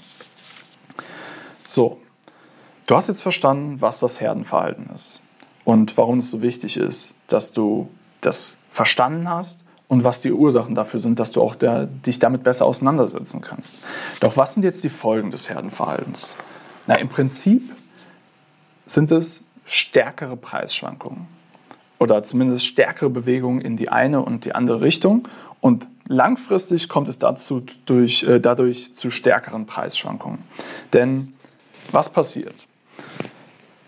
So, 1.64 2.00
du 2.86 2.94
hast 2.94 3.08
jetzt 3.08 3.22
verstanden, 3.22 3.80
was 3.80 3.98
das 3.98 4.20
Herdenverhalten 4.20 4.90
ist 4.94 5.24
und 5.64 5.96
warum 5.96 6.20
es 6.20 6.30
so 6.30 6.40
wichtig 6.40 6.76
ist, 6.76 7.16
dass 7.26 7.52
du 7.52 7.88
das 8.20 8.58
verstanden 8.70 9.28
hast 9.28 9.63
und 9.88 10.04
was 10.04 10.20
die 10.20 10.32
Ursachen 10.32 10.74
dafür 10.74 11.00
sind, 11.00 11.20
dass 11.20 11.32
du 11.32 11.42
auch 11.42 11.54
der, 11.54 11.86
dich 11.86 12.18
damit 12.18 12.42
besser 12.42 12.66
auseinandersetzen 12.66 13.40
kannst. 13.40 13.78
Doch 14.20 14.36
was 14.36 14.54
sind 14.54 14.62
jetzt 14.62 14.82
die 14.82 14.88
Folgen 14.88 15.30
des 15.30 15.48
Herdenverhaltens? 15.48 16.36
Na, 16.86 16.96
im 16.96 17.08
Prinzip 17.08 17.70
sind 18.86 19.10
es 19.10 19.44
stärkere 19.66 20.36
Preisschwankungen 20.36 21.26
oder 21.98 22.22
zumindest 22.22 22.66
stärkere 22.66 23.10
Bewegungen 23.10 23.60
in 23.60 23.76
die 23.76 23.88
eine 23.88 24.22
und 24.22 24.44
die 24.44 24.54
andere 24.54 24.80
Richtung. 24.80 25.28
Und 25.60 25.86
langfristig 26.08 26.88
kommt 26.88 27.08
es 27.08 27.18
dazu 27.18 27.64
durch, 27.86 28.22
äh, 28.24 28.40
dadurch 28.40 28.94
zu 28.94 29.10
stärkeren 29.10 29.64
Preisschwankungen. 29.64 30.40
Denn 30.92 31.32
was 31.92 32.10
passiert? 32.10 32.66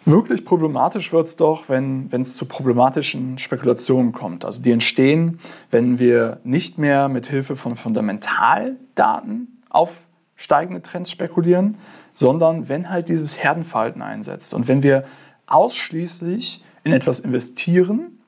Wirklich 0.08 0.44
problematisch 0.44 1.12
wird 1.12 1.26
es 1.26 1.34
doch, 1.34 1.68
wenn 1.68 2.08
es 2.12 2.36
zu 2.36 2.46
problematischen 2.46 3.38
Spekulationen 3.38 4.12
kommt. 4.12 4.44
Also 4.44 4.62
die 4.62 4.70
entstehen, 4.70 5.40
wenn 5.72 5.98
wir 5.98 6.38
nicht 6.44 6.78
mehr 6.78 7.08
mit 7.08 7.26
Hilfe 7.26 7.56
von 7.56 7.75
Fundamentaldaten 7.75 9.62
auf 9.68 10.04
steigende 10.36 10.80
Trends 10.80 11.10
spekulieren, 11.10 11.76
sondern 12.14 12.68
wenn 12.68 12.88
halt 12.88 13.08
dieses 13.08 13.42
Herdenverhalten 13.42 14.00
einsetzt 14.00 14.54
und 14.54 14.68
wenn 14.68 14.84
wir 14.84 15.06
ausschließlich 15.48 16.62
in 16.84 16.92
etwas 16.92 17.18
investieren, 17.18 18.20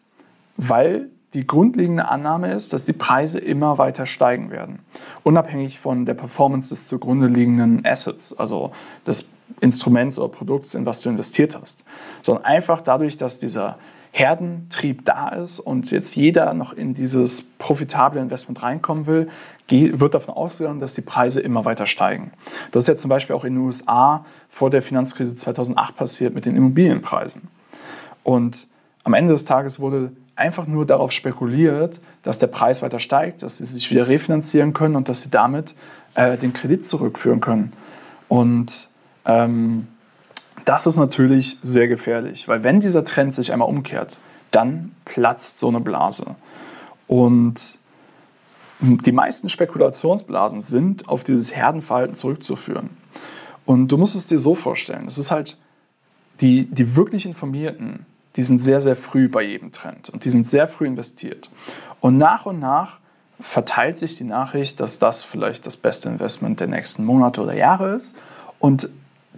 weil 0.57 1.11
die 1.33 1.47
grundlegende 1.47 2.09
Annahme 2.09 2.53
ist, 2.55 2.73
dass 2.73 2.87
die 2.87 2.93
Preise 2.93 3.39
immer 3.39 3.79
weiter 3.79 4.05
steigen 4.05 4.51
werden, 4.51 4.81
unabhängig 5.23 5.79
von 5.79 6.07
der 6.07 6.15
Performance 6.15 6.71
des 6.71 6.87
zugrunde 6.87 7.29
liegenden 7.29 7.87
Assets, 7.87 8.37
also 8.37 8.73
des 9.07 9.31
Instruments 9.61 10.19
oder 10.19 10.29
Produkts, 10.29 10.75
in 10.75 10.87
was 10.87 11.01
du 11.01 11.09
investiert 11.09 11.59
hast, 11.61 11.85
sondern 12.23 12.45
einfach 12.45 12.81
dadurch, 12.81 13.17
dass 13.17 13.39
dieser 13.39 13.79
Herdentrieb 14.13 15.05
da 15.05 15.29
ist 15.29 15.61
und 15.61 15.91
jetzt 15.91 16.17
jeder 16.17 16.55
noch 16.55 16.73
in 16.73 16.95
dieses 16.95 17.43
profitable 17.43 18.21
Investment 18.21 18.63
reinkommen 18.63 19.07
will, 19.07 19.29
wird 19.71 20.15
davon 20.15 20.35
ausgegangen, 20.35 20.81
dass 20.81 20.95
die 20.95 21.03
Preise 21.03 21.41
immer 21.41 21.65
weiter 21.65 21.87
steigen. 21.87 22.33
Das 22.71 22.85
ist 22.85 22.89
ja 22.89 22.97
zum 22.97 23.11
Beispiel 23.11 23.37
auch 23.37 23.45
in 23.45 23.55
den 23.55 23.63
USA 23.63 24.25
vor 24.49 24.71
der 24.71 24.81
Finanzkrise 24.81 25.37
2008 25.37 25.95
passiert 25.97 26.35
mit 26.35 26.47
den 26.47 26.57
Immobilienpreisen. 26.57 27.49
Und 28.23 28.67
am 29.05 29.15
Ende 29.15 29.33
des 29.33 29.45
Tages 29.45 29.79
wurde 29.79 30.13
einfach 30.37 30.67
nur 30.67 30.87
darauf 30.87 31.13
spekuliert, 31.13 32.01
dass 32.23 32.39
der 32.39 32.47
Preis 32.47 32.81
weiter 32.81 33.01
steigt, 33.01 33.43
dass 33.43 33.59
sie 33.59 33.67
sich 33.67 33.91
wieder 33.91 34.09
refinanzieren 34.09 34.73
können 34.73 34.97
und 34.97 35.09
dass 35.09 35.21
sie 35.21 35.31
damit 35.31 35.75
äh, 36.15 36.39
den 36.39 36.53
Kredit 36.53 36.87
zurückführen 36.87 37.41
können. 37.41 37.73
Und 38.29 38.89
ähm, 39.25 39.87
das 40.65 40.87
ist 40.87 40.97
natürlich 40.97 41.59
sehr 41.63 41.89
gefährlich, 41.89 42.49
weil 42.49 42.63
wenn 42.63 42.81
dieser 42.81 43.05
Trend 43.05 43.33
sich 43.33 43.53
einmal 43.53 43.69
umkehrt, 43.69 44.19
dann 44.51 44.95
platzt 45.05 45.59
so 45.59 45.69
eine 45.69 45.81
Blase. 45.81 46.37
Und 47.07 47.79
die 48.81 49.13
meisten 49.13 49.49
Spekulationsblasen 49.49 50.61
sind 50.61 51.09
auf 51.09 51.25
dieses 51.25 51.55
Herdenverhalten 51.55 52.15
zurückzuführen. 52.15 52.91
Und 53.65 53.89
du 53.89 53.99
musst 53.99 54.15
es 54.15 54.27
dir 54.27 54.39
so 54.39 54.55
vorstellen, 54.55 55.07
es 55.07 55.19
ist 55.19 55.31
halt 55.31 55.59
die, 56.41 56.67
die 56.67 56.95
wirklich 56.95 57.27
Informierten, 57.27 58.07
die 58.37 58.43
sind 58.43 58.59
sehr, 58.59 58.81
sehr 58.81 58.95
früh 58.95 59.29
bei 59.29 59.43
jedem 59.43 59.73
Trend 59.73 60.11
und 60.11 60.25
die 60.25 60.31
sind 60.31 60.47
sehr 60.47 60.69
früh 60.69 60.87
investiert. 60.87 61.51
Und 62.01 62.19
nach 62.19 62.47
und 62.47 62.61
nach 62.61 63.01
verteilt 63.41 63.99
sich 63.99 64.17
die 64.17 64.25
Nachricht, 64.25 64.81
dass 64.81 64.99
das 64.99 65.25
vielleicht 65.25 65.67
das 65.67 65.77
beste 65.77 66.09
Investment 66.09 66.61
der 66.61 66.69
nächsten 66.69 67.05
Monate 67.05 67.43
oder 67.43 67.55
Jahre 67.55 67.95
ist. 67.95 68.15
Und 68.59 68.91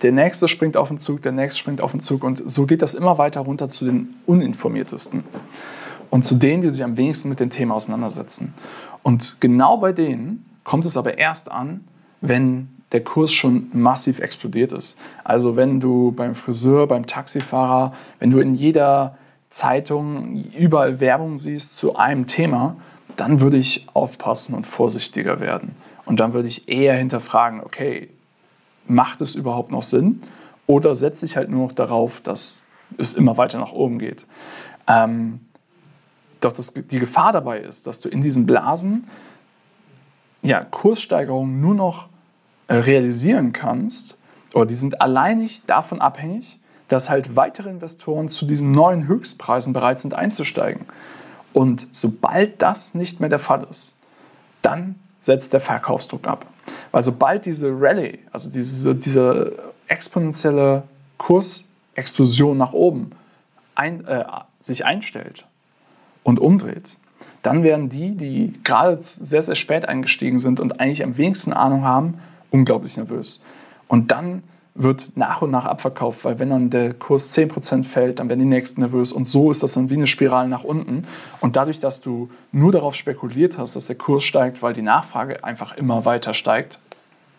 der 0.03 0.13
nächste 0.13 0.49
springt 0.49 0.77
auf 0.77 0.89
den 0.89 0.99
Zug, 0.99 1.23
der 1.23 1.33
nächste 1.33 1.61
springt 1.61 1.81
auf 1.81 1.91
den 1.93 2.01
Zug 2.01 2.25
und 2.25 2.43
so 2.51 2.67
geht 2.67 2.83
das 2.83 2.95
immer 2.95 3.19
weiter 3.19 3.41
runter 3.41 3.69
zu 3.69 3.85
den 3.85 4.15
uninformiertesten 4.27 5.25
und 6.11 6.25
zu 6.25 6.35
denen, 6.37 6.63
die 6.63 6.71
sich 6.71 6.83
am 6.83 6.97
wenigsten 6.97 7.29
mit 7.29 7.41
dem 7.41 7.51
Thema 7.51 7.75
auseinandersetzen. 7.75 8.55
Und 9.03 9.41
genau 9.41 9.79
bei 9.79 9.93
denen 9.93 10.45
kommt 10.65 10.85
es 10.85 10.97
aber 10.97 11.19
erst 11.19 11.51
an, 11.51 11.85
wenn 12.21 12.69
der 12.93 13.05
Kurs 13.05 13.33
schon 13.33 13.71
massiv 13.73 14.19
explodiert 14.19 14.73
ist. 14.73 14.99
Also 15.25 15.57
wenn 15.57 15.81
du 15.81 16.13
beim 16.13 16.35
Friseur, 16.35 16.87
beim 16.87 17.07
Taxifahrer, 17.07 17.95
wenn 18.19 18.31
du 18.31 18.39
in 18.41 18.55
jeder 18.55 19.17
Zeitung 19.49 20.45
überall 20.57 21.01
Werbung 21.01 21.39
siehst 21.39 21.77
zu 21.77 21.97
einem 21.97 22.27
Thema, 22.27 22.77
dann 23.17 23.41
würde 23.41 23.59
ich 23.59 23.87
aufpassen 23.95 24.55
und 24.55 24.67
vorsichtiger 24.67 25.41
werden. 25.41 25.77
Und 26.05 26.21
dann 26.21 26.33
würde 26.33 26.49
ich 26.49 26.69
eher 26.69 26.95
hinterfragen, 26.95 27.61
okay, 27.61 28.09
macht 28.91 29.21
es 29.21 29.35
überhaupt 29.35 29.71
noch 29.71 29.83
Sinn? 29.83 30.23
Oder 30.67 30.95
setze 30.95 31.27
ich 31.27 31.37
halt 31.37 31.49
nur 31.49 31.67
noch 31.69 31.73
darauf, 31.73 32.21
dass 32.21 32.67
es 32.99 33.15
immer 33.15 33.37
weiter 33.37 33.59
nach 33.59 33.73
oben 33.73 33.99
geht? 33.99 34.27
Ähm, 34.87 35.41
doch 36.41 36.53
das, 36.53 36.73
die 36.73 36.99
Gefahr 36.99 37.33
dabei 37.33 37.61
ist, 37.61 37.87
dass 37.87 38.01
du 38.01 38.09
in 38.09 38.23
diesen 38.23 38.47
Blasen 38.47 39.09
ja, 40.43 40.65
Kurssteigerungen 40.65 41.61
nur 41.61 41.75
noch 41.75 42.09
äh, 42.69 42.77
realisieren 42.77 43.53
kannst, 43.53 44.19
oder 44.55 44.67
die 44.67 44.75
sind 44.75 45.01
alleinig 45.01 45.63
davon 45.67 46.01
abhängig, 46.01 46.59
dass 46.89 47.09
halt 47.09 47.37
weitere 47.37 47.71
Investoren 47.71 48.29
zu 48.29 48.47
diesen 48.47 48.73
neuen 48.73 49.07
Höchstpreisen 49.07 49.73
bereit 49.73 50.01
sind 50.01 50.15
einzusteigen. 50.15 50.87
Und 51.53 51.87
sobald 51.93 52.61
das 52.63 52.95
nicht 52.95 53.21
mehr 53.21 53.29
der 53.29 53.39
Fall 53.39 53.67
ist, 53.71 53.97
dann 54.63 54.97
setzt 55.21 55.53
der 55.53 55.61
Verkaufsdruck 55.61 56.27
ab. 56.27 56.47
Weil 56.93 57.03
sobald 57.03 57.47
diese 57.47 57.69
Rallye, 57.71 58.19
also 58.33 58.51
diese, 58.51 58.95
diese 58.95 59.73
exponentielle 59.89 60.83
Kursexplosion 61.19 62.57
nach 62.57 62.73
oben 62.73 63.13
ein, 63.75 64.05
äh, 64.07 64.25
sich 64.61 64.85
einstellt 64.85 65.47
und 66.23 66.39
umdreht, 66.39 66.97
dann 67.43 67.63
werden 67.63 67.89
die, 67.89 68.17
die 68.17 68.61
gerade 68.65 68.99
sehr, 69.03 69.43
sehr 69.43 69.55
spät 69.55 69.89
eingestiegen 69.89 70.39
sind 70.39 70.61
und 70.61 70.81
eigentlich 70.81 71.03
am 71.03 71.17
wenigsten 71.17 71.53
Ahnung 71.53 71.85
haben, 71.85 72.21
unglaublich 72.51 72.97
nervös. 72.97 73.43
Und 73.89 74.11
dann 74.11 74.43
wird 74.75 75.17
nach 75.17 75.43
und 75.43 75.51
nach 75.51 75.65
abverkauft, 75.65 76.25
weil 76.25 76.39
wenn 76.39 76.51
dann 76.51 76.71
der 76.71 76.95
Kurs 76.95 77.37
10% 77.37 77.85
fällt, 77.85 78.19
dann 78.19 78.29
werden 78.29 78.39
die 78.39 78.45
nächsten 78.45 78.81
nervös 78.81 79.13
und 79.13 79.29
so 79.29 79.51
ist 79.51 79.63
das 79.63 79.75
dann 79.75 79.91
wie 79.91 79.95
eine 79.95 80.07
Spirale 80.07 80.49
nach 80.49 80.65
unten. 80.65 81.07
Und 81.41 81.57
dadurch, 81.57 81.81
dass 81.81 82.01
du 82.01 82.31
nur 82.53 82.73
darauf 82.73 82.95
spekuliert 82.95 83.59
hast, 83.59 83.77
dass 83.77 83.87
der 83.87 83.97
Kurs 83.97 84.23
steigt, 84.23 84.63
weil 84.63 84.73
die 84.73 84.83
Nachfrage 84.83 85.43
einfach 85.45 85.77
immer 85.77 86.05
weiter 86.05 86.35
steigt 86.35 86.79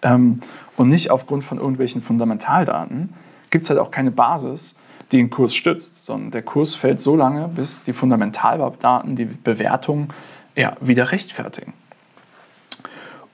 ähm, 0.02 0.42
und 0.78 0.90
nicht 0.90 1.10
aufgrund 1.12 1.44
von 1.44 1.58
irgendwelchen 1.58 2.02
Fundamentaldaten, 2.02 3.14
gibt 3.50 3.64
es 3.64 3.70
halt 3.70 3.80
auch 3.80 3.92
keine 3.92 4.12
Basis, 4.12 4.76
die 5.12 5.18
den 5.18 5.30
Kurs 5.30 5.54
stützt, 5.54 6.06
sondern 6.06 6.32
der 6.32 6.42
Kurs 6.42 6.76
fällt 6.76 7.02
so 7.02 7.16
lange, 7.16 7.48
bis 7.48 7.84
die 7.84 7.94
Fundamentaldaten, 7.94 9.16
die 9.16 9.26
Bewertung 9.26 10.10
ja, 10.56 10.76
wieder 10.80 11.12
rechtfertigen. 11.12 11.74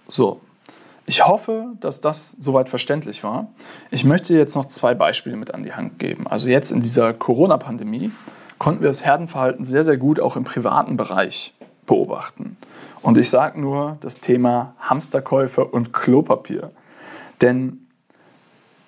So, 0.08 0.42
ich 1.09 1.25
hoffe, 1.25 1.67
dass 1.79 2.01
das 2.01 2.35
soweit 2.37 2.67
verständlich 2.67 3.23
war. 3.23 3.47
Ich 3.91 4.03
möchte 4.03 4.33
jetzt 4.33 4.55
noch 4.55 4.65
zwei 4.65 4.93
Beispiele 4.93 5.37
mit 5.37 5.53
an 5.53 5.63
die 5.63 5.73
Hand 5.73 5.99
geben. 5.99 6.27
Also 6.27 6.49
jetzt 6.49 6.69
in 6.69 6.81
dieser 6.81 7.13
Corona-Pandemie 7.13 8.11
konnten 8.57 8.81
wir 8.81 8.89
das 8.89 9.05
Herdenverhalten 9.05 9.63
sehr, 9.63 9.83
sehr 9.83 9.95
gut 9.95 10.19
auch 10.19 10.35
im 10.35 10.43
privaten 10.43 10.97
Bereich 10.97 11.53
beobachten. 11.85 12.57
Und 13.01 13.17
ich 13.17 13.29
sage 13.29 13.59
nur 13.59 13.97
das 14.01 14.19
Thema 14.19 14.73
Hamsterkäufe 14.81 15.63
und 15.63 15.93
Klopapier. 15.93 16.71
Denn 17.41 17.87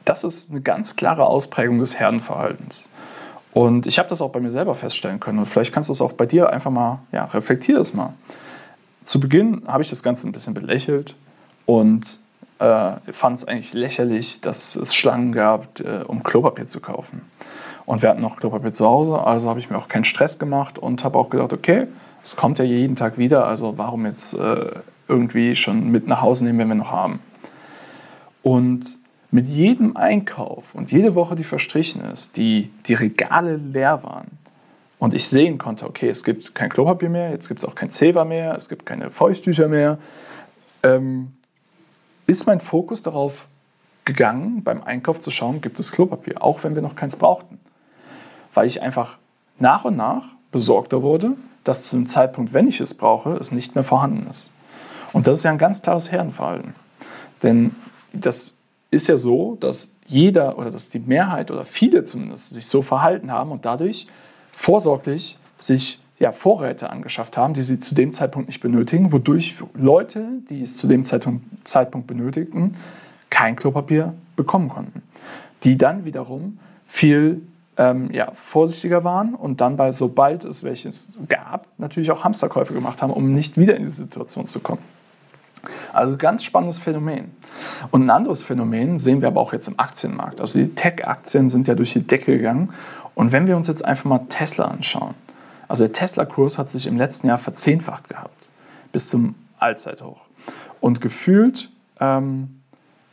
das 0.04 0.26
ist 0.26 0.52
eine 0.52 0.60
ganz 0.60 0.98
klare 0.98 1.26
Ausprägung 1.26 1.80
des 1.80 1.98
Herdenverhaltens. 1.98 2.92
Und 3.54 3.88
ich 3.88 3.98
habe 3.98 4.10
das 4.10 4.22
auch 4.22 4.32
bei 4.32 4.42
mir 4.42 4.52
selber 4.52 4.76
feststellen 4.76 5.22
können. 5.22 5.40
Und 5.40 5.46
vielleicht 5.46 5.72
kannst 5.72 5.88
du 5.88 5.94
es 5.94 6.02
auch 6.02 6.12
bei 6.12 6.26
dir 6.26 6.50
einfach 6.50 6.72
mal, 6.72 7.00
ja, 7.14 7.24
reflektier 7.24 7.80
es 7.80 7.94
mal. 7.94 8.14
Zu 9.06 9.22
Beginn 9.22 9.64
habe 9.68 9.84
ich 9.84 9.90
das 9.90 10.04
Ganze 10.04 10.28
ein 10.28 10.34
bisschen 10.34 10.54
belächelt 10.54 11.16
und 11.70 12.18
äh, 12.58 12.94
fand 13.12 13.38
es 13.38 13.48
eigentlich 13.48 13.74
lächerlich, 13.74 14.42
dass 14.42 14.76
es 14.76 14.96
Schlangen 14.96 15.32
gab, 15.32 15.80
äh, 15.80 16.04
um 16.04 16.24
Klopapier 16.24 16.66
zu 16.66 16.80
kaufen. 16.80 17.22
Und 17.86 18.02
wir 18.02 18.10
hatten 18.10 18.22
noch 18.22 18.38
Klopapier 18.38 18.72
zu 18.72 18.88
Hause, 18.88 19.24
also 19.24 19.50
habe 19.50 19.60
ich 19.60 19.70
mir 19.70 19.78
auch 19.78 19.88
keinen 19.88 20.04
Stress 20.04 20.40
gemacht 20.40 20.80
und 20.80 21.04
habe 21.04 21.20
auch 21.20 21.30
gedacht, 21.30 21.54
okay, 21.54 21.86
es 22.24 22.36
kommt 22.36 22.58
ja 22.58 22.66
jeden 22.66 22.96
Tag 22.96 23.20
wieder, 23.20 23.46
also 23.46 23.78
warum 23.78 24.08
jetzt 24.08 24.34
äh, 24.34 24.72
irgendwie 25.08 25.56
schon 25.56 25.92
mit 25.92 26.08
nach 26.08 26.24
Hause 26.24 26.44
nehmen, 26.44 26.58
wenn 26.58 26.70
wir 26.70 26.76
noch 26.76 26.92
haben. 26.92 27.20
Und 28.42 28.98
mit 29.30 29.46
jedem 29.46 29.96
Einkauf 29.96 30.74
und 30.74 30.92
jede 30.92 31.14
Woche, 31.14 31.36
die 31.36 31.44
verstrichen 31.44 32.02
ist, 32.02 32.36
die 32.36 32.72
die 32.88 32.96
Regale 32.96 33.58
leer 33.58 34.02
waren 34.02 34.40
und 34.98 35.14
ich 35.14 35.28
sehen 35.28 35.60
konnte, 35.60 35.86
okay, 35.86 36.10
es 36.10 36.24
gibt 36.24 36.56
kein 36.56 36.72
Klopapier 36.72 37.10
mehr, 37.10 37.30
jetzt 37.30 37.48
gibt 37.48 37.62
es 37.62 37.70
auch 37.70 37.76
kein 37.76 37.92
Zewa 37.92 38.26
mehr, 38.26 38.56
es 38.56 38.70
gibt 38.70 38.88
keine 38.88 39.12
Feuchttücher 39.12 39.68
mehr, 39.68 40.00
ähm, 40.82 41.34
ist 42.30 42.46
mein 42.46 42.62
Fokus 42.62 43.02
darauf 43.02 43.48
gegangen, 44.06 44.64
beim 44.64 44.84
Einkauf 44.84 45.20
zu 45.20 45.32
schauen, 45.32 45.62
gibt 45.62 45.80
es 45.80 45.92
Klopapier, 45.92 46.44
auch 46.44 46.64
wenn 46.64 46.76
wir 46.76 46.84
noch 46.84 46.96
keins 46.96 47.16
brauchten. 47.16 47.60
Weil 48.54 48.68
ich 48.68 48.82
einfach 48.84 49.18
nach 49.58 49.84
und 49.84 49.96
nach 49.96 50.26
besorgter 50.52 51.02
wurde, 51.02 51.36
dass 51.64 51.88
zu 51.88 51.96
dem 51.96 52.08
Zeitpunkt, 52.08 52.54
wenn 52.54 52.68
ich 52.68 52.80
es 52.82 52.94
brauche, 52.94 53.34
es 53.34 53.52
nicht 53.52 53.74
mehr 53.74 53.84
vorhanden 53.84 54.28
ist. 54.30 54.52
Und 55.12 55.26
das 55.26 55.40
ist 55.40 55.44
ja 55.44 55.52
ein 55.52 55.58
ganz 55.58 55.82
klares 55.82 56.12
Herrenverhalten. 56.12 56.76
Denn 57.42 57.76
das 58.14 58.60
ist 58.92 59.08
ja 59.08 59.18
so, 59.18 59.56
dass 59.60 59.92
jeder 60.06 60.58
oder 60.60 60.70
dass 60.70 60.90
die 60.90 61.00
Mehrheit 61.00 61.50
oder 61.50 61.66
viele 61.66 62.04
zumindest 62.04 62.52
sich 62.52 62.68
so 62.68 62.84
verhalten 62.84 63.32
haben 63.32 63.52
und 63.52 63.66
dadurch 63.66 64.08
vorsorglich 64.52 65.38
sich 65.60 66.00
ja, 66.20 66.34
Vorräte 66.34 66.90
angeschafft 66.90 67.38
haben, 67.38 67.54
die 67.54 67.64
sie 67.64 67.80
zu 67.80 67.96
dem 67.96 68.14
Zeitpunkt 68.14 68.50
nicht 68.50 68.60
benötigen, 68.60 69.12
wodurch 69.12 69.56
Leute, 69.74 70.28
die 70.50 70.64
es 70.64 70.78
zu 70.78 70.88
dem 70.88 71.06
Zeitpunkt, 71.06 72.08
benötigten, 72.08 72.76
kein 73.30 73.56
Klopapier 73.56 74.14
bekommen 74.36 74.70
konnten. 74.70 75.02
Die 75.64 75.78
dann 75.78 76.06
wiederum 76.06 76.60
viel 76.88 77.42
ähm, 77.78 78.12
ja, 78.12 78.32
vorsichtiger 78.34 79.04
waren 79.04 79.34
und 79.34 79.62
dann, 79.62 79.78
bei, 79.78 79.92
sobald 79.94 80.44
es 80.44 80.64
welches 80.64 81.20
gab, 81.30 81.68
natürlich 81.78 82.12
auch 82.12 82.24
Hamsterkäufe 82.24 82.74
gemacht 82.74 83.02
haben, 83.02 83.14
um 83.14 83.32
nicht 83.32 83.58
wieder 83.58 83.76
in 83.76 83.84
diese 83.84 83.96
Situation 83.96 84.46
zu 84.48 84.60
kommen. 84.60 84.82
Also 85.94 86.18
ganz 86.18 86.44
spannendes 86.44 86.80
Phänomen. 86.80 87.32
Und 87.92 88.04
ein 88.04 88.10
anderes 88.10 88.44
Phänomen 88.44 89.00
sehen 89.00 89.22
wir 89.22 89.28
aber 89.28 89.42
auch 89.42 89.54
jetzt 89.54 89.68
im 89.68 89.80
Aktienmarkt. 89.80 90.42
Also 90.42 90.60
die 90.60 90.74
Tech-Aktien 90.74 91.50
sind 91.50 91.68
ja 91.68 91.76
durch 91.76 91.94
die 91.94 92.06
Decke 92.06 92.38
gegangen. 92.38 92.74
Und 93.16 93.32
wenn 93.32 93.48
wir 93.48 93.58
uns 93.58 93.68
jetzt 93.68 93.84
einfach 93.84 94.06
mal 94.06 94.20
Tesla 94.30 94.66
anschauen, 94.66 95.16
also 95.70 95.86
der 95.86 95.94
Tesla-Kurs 95.94 96.58
hat 96.58 96.70
sich 96.70 96.88
im 96.88 96.98
letzten 96.98 97.28
Jahr 97.28 97.38
verzehnfacht 97.38 98.10
gehabt, 98.10 98.50
bis 98.92 99.08
zum 99.08 99.36
Allzeithoch. 99.60 100.20
Und 100.82 101.00
gefühlt 101.00 101.70
ähm, 102.00 102.60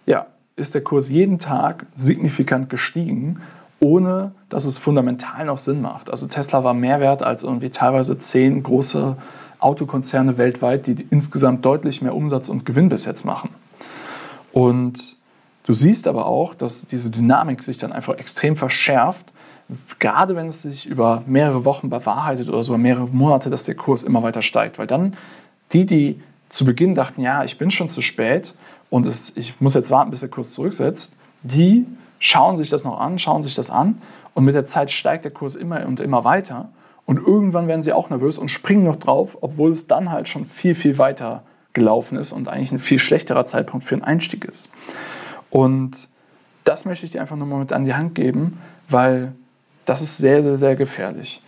ja, 0.06 0.26
ist 0.56 0.74
der 0.74 0.82
Kurs 0.82 1.08
jeden 1.08 1.38
Tag 1.38 1.86
signifikant 1.94 2.70
gestiegen, 2.70 3.42
ohne 3.78 4.32
dass 4.48 4.64
es 4.64 4.78
fundamental 4.78 5.44
noch 5.44 5.58
Sinn 5.58 5.82
macht. 5.82 6.08
Also 6.10 6.28
Tesla 6.28 6.64
war 6.64 6.72
mehr 6.72 6.98
wert 6.98 7.22
als 7.22 7.42
irgendwie 7.42 7.68
teilweise 7.68 8.16
zehn 8.16 8.62
große 8.62 9.16
Autokonzerne 9.58 10.38
weltweit, 10.38 10.86
die 10.86 11.06
insgesamt 11.10 11.64
deutlich 11.64 12.00
mehr 12.00 12.14
Umsatz 12.14 12.48
und 12.48 12.64
Gewinn 12.64 12.88
bis 12.88 13.04
jetzt 13.04 13.24
machen. 13.24 13.50
Und 14.52 15.18
du 15.64 15.74
siehst 15.74 16.08
aber 16.08 16.24
auch, 16.24 16.54
dass 16.54 16.86
diese 16.86 17.10
Dynamik 17.10 17.62
sich 17.62 17.76
dann 17.76 17.92
einfach 17.92 18.14
extrem 18.16 18.56
verschärft, 18.56 19.32
gerade 19.98 20.36
wenn 20.36 20.46
es 20.46 20.62
sich 20.62 20.86
über 20.86 21.22
mehrere 21.26 21.64
Wochen 21.64 21.90
bewahrheitet 21.90 22.48
oder 22.48 22.62
sogar 22.62 22.78
mehrere 22.78 23.08
Monate, 23.08 23.50
dass 23.50 23.64
der 23.64 23.74
Kurs 23.74 24.02
immer 24.02 24.22
weiter 24.22 24.42
steigt. 24.42 24.78
Weil 24.78 24.86
dann 24.86 25.16
die, 25.72 25.86
die 25.86 26.20
zu 26.48 26.64
Beginn 26.64 26.94
dachten, 26.94 27.20
ja, 27.20 27.42
ich 27.44 27.58
bin 27.58 27.70
schon 27.70 27.88
zu 27.88 28.02
spät 28.02 28.54
und 28.90 29.06
es, 29.06 29.36
ich 29.36 29.60
muss 29.60 29.74
jetzt 29.74 29.90
warten, 29.90 30.10
bis 30.10 30.20
der 30.20 30.28
Kurs 30.28 30.52
zurücksetzt, 30.52 31.16
die 31.42 31.86
schauen 32.18 32.56
sich 32.56 32.70
das 32.70 32.84
noch 32.84 33.00
an, 33.00 33.18
schauen 33.18 33.42
sich 33.42 33.54
das 33.54 33.70
an 33.70 34.00
und 34.34 34.44
mit 34.44 34.54
der 34.54 34.66
Zeit 34.66 34.90
steigt 34.90 35.24
der 35.24 35.32
Kurs 35.32 35.56
immer 35.56 35.84
und 35.86 36.00
immer 36.00 36.24
weiter 36.24 36.68
und 37.04 37.18
irgendwann 37.18 37.68
werden 37.68 37.82
sie 37.82 37.92
auch 37.92 38.10
nervös 38.10 38.38
und 38.38 38.50
springen 38.50 38.84
noch 38.84 38.96
drauf, 38.96 39.38
obwohl 39.40 39.70
es 39.70 39.86
dann 39.86 40.10
halt 40.10 40.28
schon 40.28 40.44
viel, 40.44 40.74
viel 40.74 40.98
weiter 40.98 41.42
gelaufen 41.72 42.16
ist 42.16 42.32
und 42.32 42.48
eigentlich 42.48 42.72
ein 42.72 42.78
viel 42.78 42.98
schlechterer 42.98 43.44
Zeitpunkt 43.44 43.84
für 43.84 43.94
einen 43.94 44.04
Einstieg 44.04 44.44
ist. 44.44 44.70
Und 45.50 46.08
das 46.64 46.84
möchte 46.84 47.06
ich 47.06 47.12
dir 47.12 47.20
einfach 47.20 47.36
nur 47.36 47.46
mal 47.46 47.58
mit 47.58 47.72
an 47.72 47.84
die 47.84 47.94
Hand 47.94 48.14
geben, 48.14 48.58
weil 48.88 49.34
das 49.86 50.02
ist 50.02 50.18
sehr, 50.18 50.42
sehr, 50.42 50.56
sehr 50.56 50.76
gefährlich. 50.76 51.42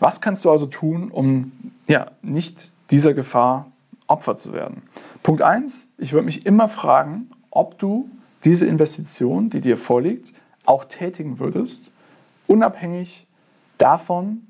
Was 0.00 0.20
kannst 0.20 0.44
du 0.44 0.50
also 0.50 0.66
tun, 0.66 1.10
um 1.10 1.52
ja, 1.86 2.10
nicht 2.22 2.70
dieser 2.90 3.14
Gefahr 3.14 3.66
Opfer 4.08 4.36
zu 4.36 4.52
werden? 4.52 4.82
Punkt 5.22 5.42
1, 5.42 5.88
ich 5.98 6.12
würde 6.12 6.24
mich 6.24 6.44
immer 6.44 6.68
fragen, 6.68 7.30
ob 7.50 7.78
du 7.78 8.10
diese 8.44 8.66
Investition, 8.66 9.48
die 9.48 9.60
dir 9.60 9.78
vorliegt, 9.78 10.32
auch 10.66 10.84
tätigen 10.84 11.38
würdest, 11.38 11.90
unabhängig 12.46 13.26
davon, 13.78 14.42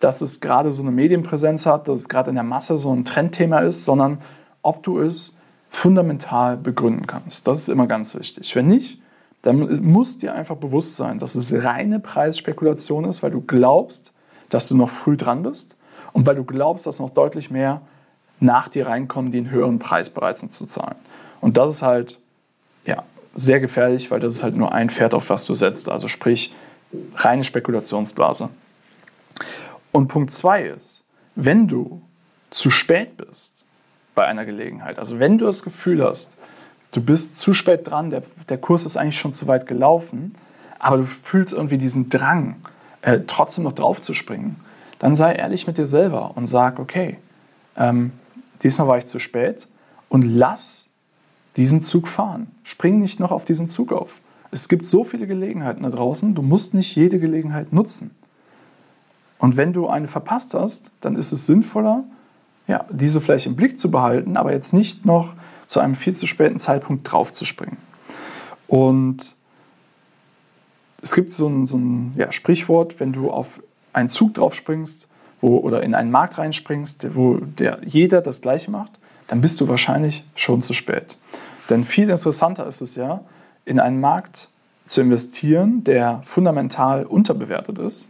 dass 0.00 0.20
es 0.22 0.40
gerade 0.40 0.72
so 0.72 0.82
eine 0.82 0.90
Medienpräsenz 0.90 1.66
hat, 1.66 1.88
dass 1.88 2.00
es 2.00 2.08
gerade 2.08 2.30
in 2.30 2.34
der 2.34 2.44
Masse 2.44 2.78
so 2.78 2.92
ein 2.92 3.04
Trendthema 3.04 3.60
ist, 3.60 3.84
sondern 3.84 4.18
ob 4.62 4.82
du 4.82 4.98
es 4.98 5.38
fundamental 5.70 6.56
begründen 6.56 7.06
kannst. 7.06 7.46
Das 7.46 7.60
ist 7.60 7.68
immer 7.68 7.86
ganz 7.86 8.14
wichtig. 8.14 8.56
Wenn 8.56 8.66
nicht, 8.66 9.00
dann 9.42 9.82
muss 9.82 10.18
dir 10.18 10.34
einfach 10.34 10.56
bewusst 10.56 10.96
sein, 10.96 11.18
dass 11.18 11.34
es 11.34 11.52
reine 11.64 11.98
Preisspekulation 11.98 13.04
ist, 13.04 13.22
weil 13.22 13.30
du 13.30 13.40
glaubst, 13.40 14.12
dass 14.50 14.68
du 14.68 14.76
noch 14.76 14.90
früh 14.90 15.16
dran 15.16 15.42
bist 15.42 15.76
und 16.12 16.26
weil 16.26 16.34
du 16.34 16.44
glaubst, 16.44 16.86
dass 16.86 17.00
noch 17.00 17.10
deutlich 17.10 17.50
mehr 17.50 17.80
nach 18.38 18.68
dir 18.68 18.86
reinkommen, 18.86 19.32
die 19.32 19.38
einen 19.38 19.50
höheren 19.50 19.78
Preis 19.78 20.10
bereit 20.10 20.38
sind 20.38 20.52
zu 20.52 20.66
zahlen. 20.66 20.96
Und 21.40 21.56
das 21.56 21.70
ist 21.76 21.82
halt 21.82 22.18
ja, 22.84 23.04
sehr 23.34 23.60
gefährlich, 23.60 24.10
weil 24.10 24.20
das 24.20 24.36
ist 24.36 24.42
halt 24.42 24.56
nur 24.56 24.72
ein 24.72 24.90
Pferd, 24.90 25.14
auf 25.14 25.30
was 25.30 25.44
du 25.44 25.54
setzt. 25.54 25.88
Also 25.88 26.08
sprich, 26.08 26.54
reine 27.14 27.44
Spekulationsblase. 27.44 28.50
Und 29.92 30.08
Punkt 30.08 30.30
zwei 30.30 30.62
ist, 30.62 31.02
wenn 31.34 31.68
du 31.68 32.02
zu 32.50 32.70
spät 32.70 33.16
bist 33.16 33.64
bei 34.14 34.26
einer 34.26 34.44
Gelegenheit, 34.44 34.98
also 34.98 35.18
wenn 35.18 35.38
du 35.38 35.46
das 35.46 35.62
Gefühl 35.62 36.04
hast, 36.04 36.36
du 36.92 37.00
bist 37.00 37.36
zu 37.36 37.54
spät 37.54 37.88
dran, 37.88 38.10
der, 38.10 38.22
der 38.48 38.58
Kurs 38.58 38.84
ist 38.84 38.96
eigentlich 38.96 39.18
schon 39.18 39.32
zu 39.32 39.46
weit 39.46 39.66
gelaufen, 39.66 40.34
aber 40.78 40.98
du 40.98 41.06
fühlst 41.06 41.52
irgendwie 41.52 41.78
diesen 41.78 42.08
Drang, 42.08 42.56
äh, 43.02 43.20
trotzdem 43.26 43.64
noch 43.64 43.72
drauf 43.72 44.00
zu 44.00 44.14
springen, 44.14 44.56
dann 44.98 45.14
sei 45.14 45.34
ehrlich 45.34 45.66
mit 45.66 45.78
dir 45.78 45.86
selber 45.86 46.36
und 46.36 46.46
sag, 46.46 46.78
okay, 46.78 47.18
ähm, 47.76 48.12
diesmal 48.62 48.88
war 48.88 48.98
ich 48.98 49.06
zu 49.06 49.18
spät 49.18 49.66
und 50.08 50.22
lass 50.22 50.86
diesen 51.56 51.82
Zug 51.82 52.08
fahren. 52.08 52.48
Spring 52.64 52.98
nicht 53.00 53.20
noch 53.20 53.30
auf 53.30 53.44
diesen 53.44 53.68
Zug 53.68 53.92
auf. 53.92 54.20
Es 54.50 54.68
gibt 54.68 54.86
so 54.86 55.04
viele 55.04 55.26
Gelegenheiten 55.26 55.82
da 55.84 55.90
draußen, 55.90 56.34
du 56.34 56.42
musst 56.42 56.74
nicht 56.74 56.94
jede 56.96 57.18
Gelegenheit 57.18 57.72
nutzen. 57.72 58.10
Und 59.38 59.56
wenn 59.56 59.72
du 59.72 59.88
eine 59.88 60.08
verpasst 60.08 60.54
hast, 60.54 60.90
dann 61.00 61.16
ist 61.16 61.32
es 61.32 61.46
sinnvoller, 61.46 62.04
ja, 62.70 62.84
diese 62.88 63.20
vielleicht 63.20 63.46
im 63.46 63.56
Blick 63.56 63.80
zu 63.80 63.90
behalten, 63.90 64.36
aber 64.36 64.52
jetzt 64.52 64.72
nicht 64.72 65.04
noch 65.04 65.34
zu 65.66 65.80
einem 65.80 65.96
viel 65.96 66.14
zu 66.14 66.28
späten 66.28 66.60
Zeitpunkt 66.60 67.10
draufzuspringen. 67.10 67.78
Und 68.68 69.34
es 71.02 71.14
gibt 71.14 71.32
so 71.32 71.48
ein, 71.48 71.66
so 71.66 71.76
ein 71.76 72.14
ja, 72.16 72.30
Sprichwort, 72.30 73.00
wenn 73.00 73.12
du 73.12 73.32
auf 73.32 73.60
einen 73.92 74.08
Zug 74.08 74.34
draufspringst 74.34 75.08
wo, 75.40 75.58
oder 75.58 75.82
in 75.82 75.96
einen 75.96 76.12
Markt 76.12 76.38
reinspringst, 76.38 77.16
wo 77.16 77.38
der, 77.38 77.80
jeder 77.84 78.20
das 78.20 78.40
Gleiche 78.40 78.70
macht, 78.70 78.92
dann 79.26 79.40
bist 79.40 79.60
du 79.60 79.66
wahrscheinlich 79.66 80.24
schon 80.36 80.62
zu 80.62 80.72
spät. 80.72 81.18
Denn 81.70 81.84
viel 81.84 82.08
interessanter 82.08 82.68
ist 82.68 82.82
es 82.82 82.94
ja, 82.94 83.22
in 83.64 83.80
einen 83.80 84.00
Markt 84.00 84.48
zu 84.84 85.00
investieren, 85.00 85.82
der 85.82 86.22
fundamental 86.24 87.04
unterbewertet 87.04 87.80
ist 87.80 88.08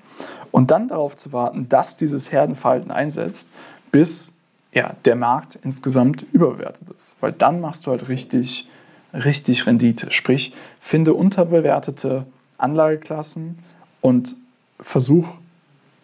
und 0.51 0.70
dann 0.70 0.88
darauf 0.88 1.16
zu 1.16 1.33
warten, 1.33 1.68
dass 1.70 1.96
dieses 1.96 2.31
Herdenverhalten 2.31 2.90
einsetzt, 2.90 3.51
bis 3.90 4.33
ja, 4.72 4.94
der 5.04 5.16
Markt 5.16 5.59
insgesamt 5.62 6.24
überbewertet 6.33 6.88
ist. 6.90 7.14
Weil 7.20 7.33
dann 7.33 7.61
machst 7.61 7.87
du 7.87 7.90
halt 7.90 8.09
richtig, 8.09 8.68
richtig 9.12 9.66
Rendite. 9.66 10.11
Sprich, 10.11 10.52
finde 10.78 11.14
unterbewertete 11.14 12.26
Anlageklassen 12.59 13.59
und 14.00 14.37
versuch 14.78 15.37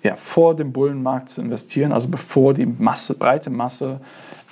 ja, 0.02 0.16
vor 0.16 0.54
dem 0.54 0.72
Bullenmarkt 0.72 1.28
zu 1.28 1.40
investieren, 1.40 1.92
also 1.92 2.08
bevor 2.08 2.54
die 2.54 2.66
Masse, 2.66 3.14
breite 3.14 3.50
Masse 3.50 4.00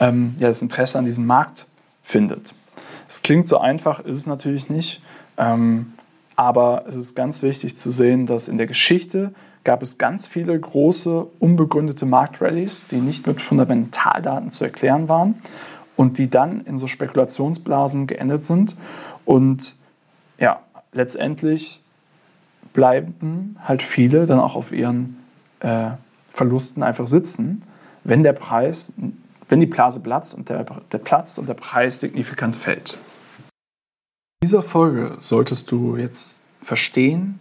ähm, 0.00 0.34
ja, 0.38 0.48
das 0.48 0.62
Interesse 0.62 0.98
an 0.98 1.04
diesem 1.04 1.26
Markt 1.26 1.66
findet. 2.02 2.54
Es 3.08 3.22
klingt 3.22 3.48
so 3.48 3.58
einfach, 3.58 4.00
ist 4.00 4.16
es 4.16 4.26
natürlich 4.26 4.68
nicht. 4.68 5.00
Ähm, 5.36 5.92
aber 6.36 6.84
es 6.88 6.96
ist 6.96 7.14
ganz 7.14 7.42
wichtig 7.42 7.76
zu 7.76 7.90
sehen, 7.90 8.26
dass 8.26 8.48
in 8.48 8.58
der 8.58 8.66
Geschichte 8.66 9.32
gab 9.64 9.82
es 9.82 9.98
ganz 9.98 10.26
viele 10.26 10.58
große, 10.58 11.26
unbegründete 11.38 12.06
Marktrallies, 12.06 12.86
die 12.88 13.00
nicht 13.00 13.26
mit 13.26 13.40
Fundamentaldaten 13.40 14.50
zu 14.50 14.64
erklären 14.64 15.08
waren 15.08 15.36
und 15.96 16.18
die 16.18 16.28
dann 16.28 16.60
in 16.62 16.76
so 16.76 16.86
Spekulationsblasen 16.86 18.06
geendet 18.06 18.44
sind. 18.44 18.76
Und 19.24 19.76
ja, 20.38 20.60
letztendlich 20.92 21.82
bleiben 22.72 23.56
halt 23.62 23.82
viele 23.82 24.26
dann 24.26 24.40
auch 24.40 24.54
auf 24.54 24.72
ihren 24.72 25.16
äh, 25.60 25.90
Verlusten 26.30 26.82
einfach 26.82 27.08
sitzen, 27.08 27.62
wenn 28.02 28.22
der 28.22 28.32
Preis, 28.32 28.92
wenn 29.48 29.60
die 29.60 29.66
Blase 29.66 30.00
platzt 30.00 30.34
und 30.34 30.48
der, 30.50 30.64
der 30.92 30.98
platzt 30.98 31.38
und 31.38 31.48
der 31.48 31.54
Preis 31.54 32.00
signifikant 32.00 32.56
fällt. 32.56 32.98
In 34.42 34.48
dieser 34.48 34.62
Folge 34.62 35.16
solltest 35.20 35.70
du 35.70 35.96
jetzt 35.96 36.40
verstehen, 36.60 37.38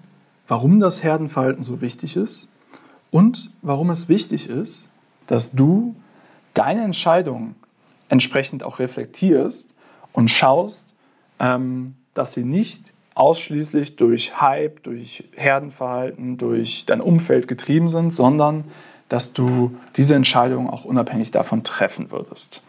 warum 0.48 0.80
das 0.80 1.04
Herdenverhalten 1.04 1.64
so 1.64 1.82
wichtig 1.82 2.16
ist 2.16 2.52
und 3.12 3.52
warum 3.62 3.90
es 3.90 4.10
wichtig 4.10 4.50
ist, 4.50 4.90
dass 5.28 5.52
du 5.52 5.96
deine 6.54 6.84
Entscheidungen 6.84 7.56
entsprechend 8.10 8.64
auch 8.64 8.80
reflektierst 8.80 9.74
und 10.12 10.30
schaust, 10.30 10.94
ähm, 11.40 11.96
dass 12.14 12.34
sie 12.34 12.44
nicht 12.44 12.94
ausschließlich 13.16 13.96
durch 13.96 14.42
Hype, 14.42 14.84
durch 14.84 15.24
Herdenverhalten, 15.36 16.38
durch 16.38 16.86
dein 16.86 17.02
Umfeld 17.02 17.48
getrieben 17.48 17.90
sind, 17.90 18.14
sondern 18.14 18.66
dass 19.10 19.34
du 19.34 19.76
diese 19.96 20.16
Entscheidungen 20.16 20.70
auch 20.70 20.86
unabhängig 20.86 21.32
davon 21.32 21.64
treffen 21.64 22.10
würdest. 22.12 22.64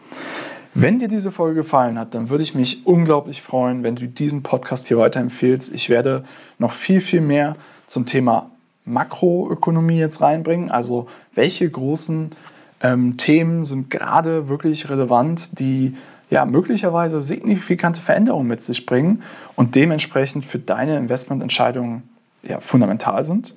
Wenn 0.77 0.99
dir 0.99 1.07
diese 1.07 1.31
Folge 1.31 1.61
gefallen 1.61 1.97
hat, 1.97 2.13
dann 2.15 2.29
würde 2.29 2.43
ich 2.43 2.53
mich 2.53 2.85
unglaublich 2.85 3.41
freuen, 3.41 3.83
wenn 3.83 3.95
du 3.95 4.09
diesen 4.09 4.43
Podcast 4.43 4.89
hier 4.89 4.97
weiterempfehlst. 4.97 5.73
Ich 5.73 5.89
werde 5.89 6.25
noch 6.59 6.73
viel, 6.73 6.99
viel 6.99 7.21
mehr 7.21 7.55
zum 7.87 8.05
Thema 8.05 8.51
Makroökonomie 8.83 9.97
jetzt 9.97 10.19
reinbringen. 10.19 10.69
Also 10.69 11.07
welche 11.33 11.69
großen 11.69 12.31
ähm, 12.81 13.15
Themen 13.15 13.63
sind 13.63 13.89
gerade 13.89 14.49
wirklich 14.49 14.89
relevant, 14.89 15.59
die 15.59 15.95
ja 16.29 16.43
möglicherweise 16.43 17.21
signifikante 17.21 18.01
Veränderungen 18.01 18.49
mit 18.49 18.59
sich 18.59 18.85
bringen 18.85 19.23
und 19.55 19.75
dementsprechend 19.75 20.45
für 20.45 20.59
deine 20.59 20.97
Investmententscheidungen 20.97 22.03
ja, 22.43 22.59
fundamental 22.59 23.23
sind. 23.23 23.55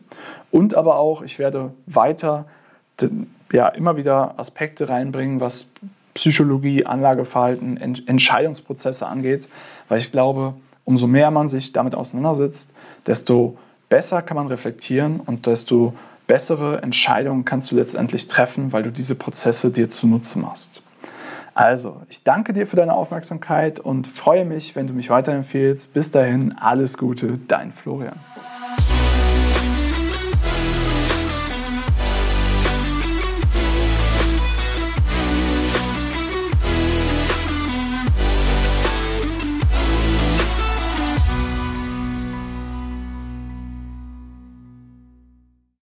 Und 0.52 0.76
aber 0.76 0.98
auch, 0.98 1.22
ich 1.22 1.40
werde 1.40 1.72
weiter 1.86 2.46
ja, 3.52 3.66
immer 3.66 3.96
wieder 3.96 4.38
Aspekte 4.38 4.88
reinbringen, 4.88 5.40
was 5.40 5.72
Psychologie, 6.14 6.86
Anlageverhalten, 6.86 7.76
Entscheidungsprozesse 7.76 9.06
angeht, 9.06 9.48
weil 9.88 9.98
ich 9.98 10.10
glaube, 10.10 10.54
umso 10.84 11.06
mehr 11.06 11.30
man 11.30 11.48
sich 11.48 11.72
damit 11.72 11.94
auseinandersetzt, 11.94 12.74
desto 13.06 13.56
besser 13.88 14.22
kann 14.22 14.36
man 14.36 14.46
reflektieren 14.48 15.20
und 15.20 15.46
desto 15.46 15.94
bessere 16.26 16.82
Entscheidungen 16.82 17.44
kannst 17.44 17.70
du 17.70 17.76
letztendlich 17.76 18.26
treffen, 18.26 18.72
weil 18.72 18.82
du 18.82 18.90
diese 18.90 19.14
Prozesse 19.14 19.70
dir 19.70 19.88
zunutze 19.88 20.38
machst. 20.38 20.82
Also, 21.54 22.02
ich 22.08 22.22
danke 22.22 22.52
dir 22.52 22.66
für 22.68 22.76
deine 22.76 22.94
Aufmerksamkeit 22.94 23.80
und 23.80 24.06
freue 24.06 24.44
mich, 24.44 24.76
wenn 24.76 24.86
du 24.86 24.92
mich 24.92 25.10
weiterempfehlst. 25.10 25.92
Bis 25.92 26.12
dahin, 26.12 26.54
alles 26.56 26.96
Gute, 26.98 27.34
dein 27.48 27.72
Florian. 27.72 28.16